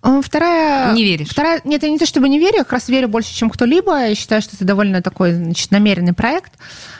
Вторая... 0.00 0.92
Не 0.92 1.04
веришь? 1.04 1.28
Вторая... 1.28 1.60
Нет, 1.64 1.82
я 1.82 1.90
не 1.90 1.98
то 1.98 2.06
чтобы 2.06 2.28
не 2.28 2.38
верю, 2.38 2.58
я 2.58 2.64
как 2.64 2.74
раз 2.74 2.88
верю 2.88 3.08
больше, 3.08 3.34
чем 3.34 3.50
кто-либо. 3.50 4.08
Я 4.08 4.14
считаю, 4.14 4.42
что 4.42 4.54
это 4.56 4.64
довольно 4.64 5.02
такой 5.02 5.32
значит, 5.32 5.70
намеренный 5.70 6.12
проект. 6.12 6.52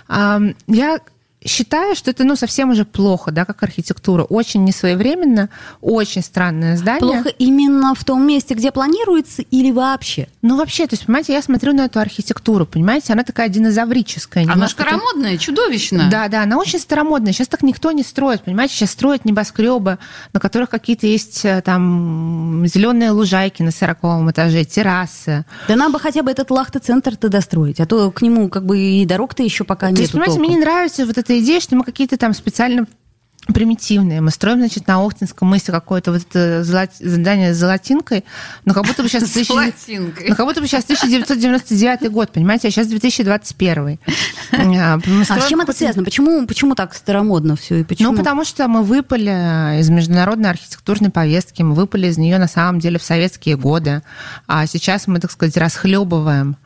Я 0.09 1.01
считаю, 1.47 1.95
что 1.95 2.11
это 2.11 2.25
ну, 2.25 2.37
совсем 2.37 2.71
уже 2.71 2.85
плохо, 2.85 3.31
да, 3.31 3.45
как 3.45 3.63
архитектура. 3.63 4.25
Очень 4.25 4.65
несвоевременно, 4.65 5.49
очень 5.81 6.23
странное 6.23 6.77
здание. 6.77 7.01
Плохо 7.01 7.29
именно 7.29 7.95
в 7.95 8.05
том 8.05 8.27
месте, 8.27 8.55
где 8.55 8.71
планируется, 8.71 9.43
или 9.43 9.71
вообще? 9.71 10.29
Ну, 10.43 10.57
вообще, 10.57 10.87
то 10.87 10.95
есть, 10.95 11.07
понимаете, 11.07 11.33
я 11.33 11.43
смотрю 11.43 11.73
на 11.73 11.87
эту 11.87 11.99
архитектуру, 11.99 12.67
понимаете, 12.67 13.13
она 13.13 13.23
такая 13.25 13.49
динозаврическая. 13.49 14.47
Она 14.49 14.69
старомодная, 14.69 15.39
чудовищная. 15.39 16.11
Да, 16.11 16.29
да, 16.29 16.43
она 16.43 16.59
очень 16.59 16.79
старомодная. 16.79 17.33
Сейчас 17.33 17.49
так 17.49 17.63
никто 17.63 17.93
не 17.93 18.03
строит, 18.03 18.43
понимаете, 18.43 18.75
сейчас 18.75 18.91
строят 18.91 19.25
небоскребы, 19.25 19.99
на 20.33 20.41
которых 20.41 20.71
какие-то 20.71 21.07
есть 21.07 21.45
э, 21.45 21.63
там 21.63 22.65
зеленые 22.67 23.11
лужайки 23.11 23.63
на 23.63 23.71
сороковом 23.71 24.31
этаже, 24.31 24.65
террасы. 24.65 25.45
Да 25.69 25.77
нам 25.77 25.93
бы 25.93 26.01
хотя 26.01 26.23
бы 26.23 26.31
этот 26.31 26.51
лахта-центр 26.51 27.17
тогда 27.17 27.41
строить, 27.41 27.81
а 27.81 27.87
то 27.87 28.11
к 28.11 28.23
нему 28.23 28.49
как 28.49 28.67
бы 28.67 28.79
и 28.79 29.05
дорог-то 29.05 29.43
еще 29.43 29.65
пока 29.65 29.89
нет. 29.89 29.97
То 29.97 30.03
есть, 30.03 30.13
понимаете, 30.13 30.35
толком. 30.35 30.49
мне 30.49 30.57
не 30.57 30.61
нравится 30.61 31.07
вот 31.07 31.19
эта 31.37 31.45
идея, 31.45 31.61
что 31.61 31.77
мы 31.77 31.85
какие-то 31.85 32.17
там 32.17 32.35
специально 32.35 32.87
примитивные. 33.53 34.21
Мы 34.21 34.33
строим, 34.33 34.59
значит, 34.59 34.89
на 34.89 35.05
Охтинском 35.05 35.47
мысе 35.47 35.71
какое-то 35.71 36.11
вот 36.11 36.23
это 36.23 36.65
золот... 36.65 36.91
здание 36.99 37.55
с 37.55 37.57
золотинкой, 37.57 38.25
но 38.65 38.75
как 38.75 38.85
будто 38.85 39.05
бы 39.05 39.09
сейчас... 39.09 39.25
С 39.25 39.47
золотинкой. 39.47 40.31
Ну, 40.31 40.35
как 40.35 40.47
будто 40.47 40.61
бы 40.61 40.67
сейчас 40.67 40.83
1999 40.83 42.11
год, 42.11 42.33
понимаете, 42.33 42.67
а 42.67 42.71
сейчас 42.73 42.89
2021. 42.89 43.99
А 44.49 44.99
с 45.41 45.49
чем 45.49 45.61
это 45.61 45.73
связано? 45.73 46.05
Почему, 46.05 46.47
почему 46.47 46.75
так 46.75 46.95
старомодно 46.95 47.57
все? 47.57 47.81
И 47.81 47.85
почему? 47.85 48.13
Ну, 48.13 48.19
потому 48.19 48.45
что 48.45 48.67
мы 48.69 48.83
выпали 48.83 49.81
из 49.81 49.91
международной 49.91 50.51
архитектурной 50.51 51.11
повестки, 51.11 51.63
мы 51.63 51.75
выпали 51.75 52.09
из 52.09 52.19
нее 52.19 52.39
на 52.39 52.49
самом 52.49 52.81
деле 52.81 52.99
в 52.99 53.03
советские 53.03 53.57
годы, 53.57 54.03
а 54.47 54.67
сейчас 54.67 55.07
мы, 55.07 55.21
так 55.21 55.31
сказать, 55.31 55.57
расхлебываем 55.57 56.57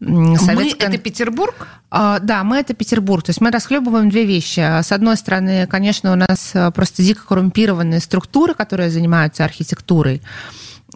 Советская... 0.00 0.88
Мы 0.88 0.94
это 0.94 0.98
Петербург? 0.98 1.66
А, 1.90 2.20
да, 2.20 2.44
мы 2.44 2.58
это 2.58 2.72
Петербург. 2.72 3.24
То 3.24 3.30
есть 3.30 3.40
мы 3.40 3.50
расхлебываем 3.50 4.10
две 4.10 4.24
вещи. 4.24 4.60
С 4.60 4.92
одной 4.92 5.16
стороны, 5.16 5.66
конечно, 5.66 6.12
у 6.12 6.14
нас 6.14 6.52
э, 6.54 6.70
просто 6.70 7.02
дико 7.02 7.26
коррумпированные 7.26 7.98
структуры, 8.00 8.54
которые 8.54 8.90
занимаются 8.90 9.44
архитектурой. 9.44 10.22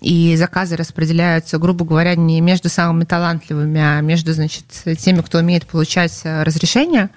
И 0.00 0.36
заказы 0.36 0.76
распределяются, 0.76 1.58
грубо 1.58 1.84
говоря, 1.84 2.14
не 2.14 2.40
между 2.40 2.68
самыми 2.68 3.04
талантливыми, 3.04 3.80
а 3.80 4.00
между, 4.00 4.32
значит, 4.32 4.66
теми, 4.98 5.20
кто 5.20 5.38
умеет 5.38 5.66
получать 5.66 6.20
э, 6.22 6.44
разрешение. 6.44 7.10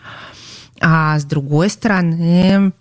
А 0.81 1.19
с 1.19 1.23
другой 1.23 1.69
стороны, 1.69 2.73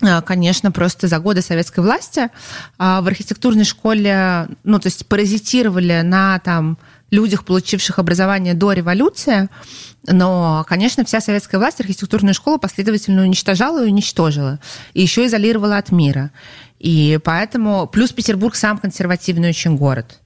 э, 0.00 0.22
конечно, 0.22 0.72
просто 0.72 1.06
за 1.06 1.18
годы 1.18 1.42
советской 1.42 1.80
власти 1.80 2.30
в 2.78 3.06
архитектурной 3.06 3.64
школе, 3.64 4.48
ну, 4.64 4.78
то 4.78 4.86
есть 4.86 5.06
паразитировали 5.06 6.00
на 6.00 6.38
там 6.38 6.78
людях, 7.10 7.44
получивших 7.44 7.98
образование 7.98 8.54
до 8.54 8.72
революции, 8.72 9.48
но, 10.06 10.64
конечно, 10.68 11.04
вся 11.04 11.20
советская 11.20 11.58
власть 11.58 11.80
архитектурную 11.80 12.34
школу 12.34 12.58
последовательно 12.58 13.22
уничтожала 13.22 13.84
и 13.84 13.88
уничтожила, 13.88 14.58
и 14.94 15.02
еще 15.02 15.26
изолировала 15.26 15.78
от 15.78 15.92
мира. 15.92 16.30
И 16.78 17.18
поэтому, 17.24 17.86
плюс 17.86 18.12
Петербург 18.12 18.54
сам 18.54 18.78
консервативный 18.78 19.50
очень 19.50 19.76
город. 19.76 20.20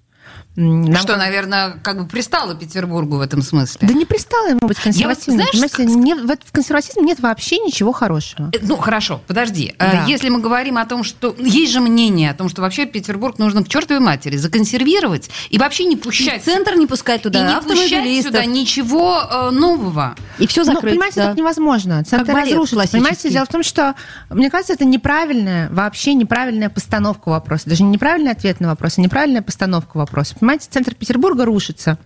Нам 0.61 0.97
что, 0.97 1.15
как... 1.15 1.19
наверное, 1.19 1.71
как 1.83 1.99
бы 1.99 2.07
пристало 2.07 2.55
Петербургу 2.55 3.17
в 3.17 3.21
этом 3.21 3.43
смысле. 3.43 3.87
Да 3.87 3.95
не 3.95 4.05
пристало 4.05 4.49
ему 4.49 4.61
быть 4.67 4.79
консервативным. 4.79 5.41
Я, 5.41 5.47
знаешь, 5.51 5.73
Понимаете, 5.73 6.01
нет, 6.01 6.19
в, 6.21 6.49
в 6.49 6.53
консерватизме 6.53 7.03
нет 7.03 7.21
вообще 7.21 7.59
ничего 7.59 7.93
хорошего. 7.93 8.51
Э, 8.53 8.59
ну, 8.63 8.77
хорошо, 8.77 9.21
подожди. 9.27 9.75
Э, 9.79 9.93
да. 9.93 10.05
Если 10.07 10.29
мы 10.29 10.41
говорим 10.41 10.79
о 10.79 10.87
том, 10.87 11.05
что... 11.05 11.35
Есть 11.39 11.73
же 11.73 11.81
мнение 11.81 12.31
о 12.31 12.35
том, 12.35 12.49
что 12.49 12.63
вообще 12.63 12.87
Петербург 12.87 13.39
нужно 13.39 13.65
к 13.65 13.69
чертовой 13.69 14.01
матери 14.01 14.37
законсервировать 14.37 15.31
и 15.51 15.59
вообще 15.59 15.85
не 15.85 15.97
пущать... 15.97 16.43
И 16.43 16.45
центр 16.45 16.75
не 16.75 16.87
пускать 16.87 17.23
туда, 17.23 17.41
И 17.41 17.55
не 17.55 17.61
пущать 17.63 18.25
сюда 18.25 18.45
ничего 18.45 19.23
э, 19.23 19.51
нового. 19.51 20.17
И 20.39 20.47
все 20.47 20.65
закрыть, 20.65 20.85
Ну, 20.85 20.91
понимаете, 20.91 21.17
да. 21.21 21.27
так 21.29 21.37
невозможно. 21.37 22.05
Центр 22.05 22.35
разрушится. 22.35 22.89
Понимаете, 22.91 23.31
дело 23.31 23.45
в 23.45 23.49
том, 23.49 23.63
что, 23.63 23.95
мне 24.29 24.51
кажется, 24.51 24.73
это 24.73 24.85
неправильная, 24.85 25.69
вообще 25.71 26.15
неправильная 26.15 26.69
постановка 26.69 27.29
вопроса. 27.29 27.69
Даже 27.69 27.85
не 27.85 28.01
неправильный 28.01 28.33
ответ 28.33 28.61
на 28.61 28.69
вопрос, 28.69 28.97
а 28.97 29.03
неправильная 29.03 29.43
постановка 29.43 29.99
вопроса. 29.99 30.35
Понимаете, 30.35 30.50
центр 30.59 30.95
Петербурга 30.95 31.45
рушится. 31.45 31.99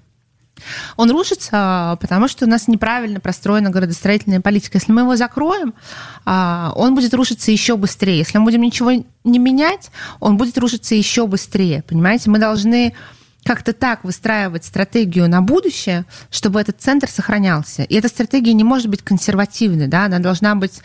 Он 0.96 1.11
рушится, 1.11 1.98
потому 2.00 2.28
что 2.28 2.46
у 2.46 2.48
нас 2.48 2.68
неправильно 2.68 3.20
простроена 3.20 3.70
градостроительная 3.70 4.40
политика. 4.40 4.78
Если 4.78 4.92
мы 4.92 5.02
его 5.02 5.16
закроем, 5.16 5.74
а, 6.24 6.72
он 6.76 6.94
будет 6.94 7.12
рушиться 7.14 7.50
еще 7.50 7.76
быстрее. 7.76 8.18
Если 8.18 8.38
мы 8.38 8.44
будем 8.44 8.62
ничего 8.62 8.92
не 9.24 9.38
менять, 9.38 9.90
он 10.20 10.37
будет 10.37 10.57
рушиться 10.59 10.94
еще 10.94 11.26
быстрее. 11.26 11.83
Понимаете, 11.83 12.30
мы 12.30 12.38
должны 12.38 12.94
как-то 13.44 13.72
так 13.72 14.04
выстраивать 14.04 14.64
стратегию 14.64 15.28
на 15.28 15.42
будущее, 15.42 16.04
чтобы 16.30 16.61
этот 16.61 16.80
центр 16.80 17.09
сохранялся. 17.11 17.83
И 17.83 17.94
эта 17.94 18.09
стратегия 18.09 18.54
не 18.54 18.64
может 18.64 18.88
быть 18.88 19.02
консервативной, 19.02 19.87
да, 19.87 20.07
она 20.07 20.18
должна 20.18 20.54
быть... 20.54 20.80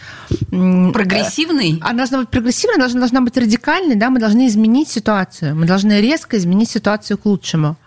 Прогрессивной? 0.49 1.79
Она 1.81 1.99
должна 1.99 2.19
быть 2.19 2.29
прогрессивной, 2.29 2.75
она 2.75 2.83
должна, 2.83 2.99
должна 2.99 3.21
быть 3.21 3.37
радикальной, 3.37 3.95
да, 3.95 4.09
мы 4.09 4.19
должны 4.19 4.47
изменить 4.47 4.89
ситуацию, 4.89 5.55
мы 5.55 5.65
должны 5.65 6.01
резко 6.01 6.37
изменить 6.37 6.69
ситуацию 6.69 7.17
к 7.17 7.25
лучшему. 7.25 7.77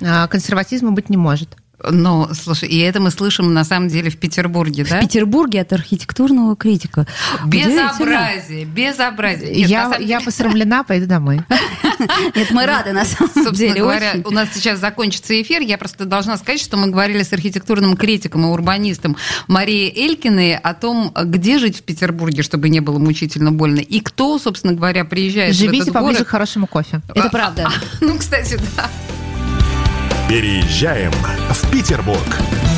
А, 0.00 0.26
консерватизма 0.28 0.92
быть 0.92 1.10
не 1.10 1.16
может. 1.16 1.56
Ну, 1.90 2.28
слушай, 2.32 2.68
и 2.68 2.78
это 2.78 3.00
мы 3.00 3.10
слышим 3.10 3.52
на 3.52 3.64
самом 3.64 3.88
делэто 3.88 4.16
в 4.16 4.18
Петербурге, 4.18 4.84
да? 4.88 4.98
В 4.98 5.00
Петербурге 5.00 5.62
от 5.62 5.72
архитектурного 5.72 6.56
критика. 6.56 7.06
Безобразие, 7.46 8.64
безобразие. 8.64 9.54
Нет, 9.56 9.68
я, 9.68 9.96
я 9.98 10.20
посрамлена, 10.20 10.84
пойду 10.84 11.06
домой. 11.06 11.40
Нет, 12.34 12.50
мы 12.50 12.66
рады, 12.66 12.92
на 12.92 13.04
самом 13.04 13.52
деле. 13.52 13.80
говоря, 13.80 14.14
у 14.24 14.30
нас 14.30 14.48
сейчас 14.54 14.80
закончится 14.80 15.40
эфир. 15.40 15.62
Я 15.62 15.78
просто 15.78 16.04
должна 16.04 16.36
сказать, 16.36 16.60
что 16.60 16.76
мы 16.76 16.88
говорили 16.88 17.22
с 17.22 17.32
архитектурным 17.32 17.96
критиком 17.96 18.44
и 18.44 18.48
урбанистом 18.48 19.16
Марией 19.46 19.92
Элькиной 19.94 20.56
о 20.56 20.74
том, 20.74 21.12
где 21.24 21.58
жить 21.58 21.78
в 21.78 21.82
Петербурге, 21.82 22.42
чтобы 22.42 22.68
не 22.68 22.80
было 22.80 22.98
мучительно 22.98 23.52
больно. 23.52 23.80
И 23.80 24.00
кто, 24.00 24.38
собственно 24.38 24.72
говоря, 24.72 25.04
приезжает 25.04 25.54
Живите 25.54 25.78
в 25.78 25.88
этот 25.88 25.94
поближе 25.94 26.18
город. 26.18 26.28
к 26.28 26.30
хорошему 26.30 26.66
кофе. 26.66 27.02
Это 27.14 27.28
правда. 27.28 27.70
Ну, 28.00 28.18
кстати, 28.18 28.58
да. 28.76 28.90
Переезжаем 30.32 31.12
в 31.50 31.70
Петербург. 31.70 32.71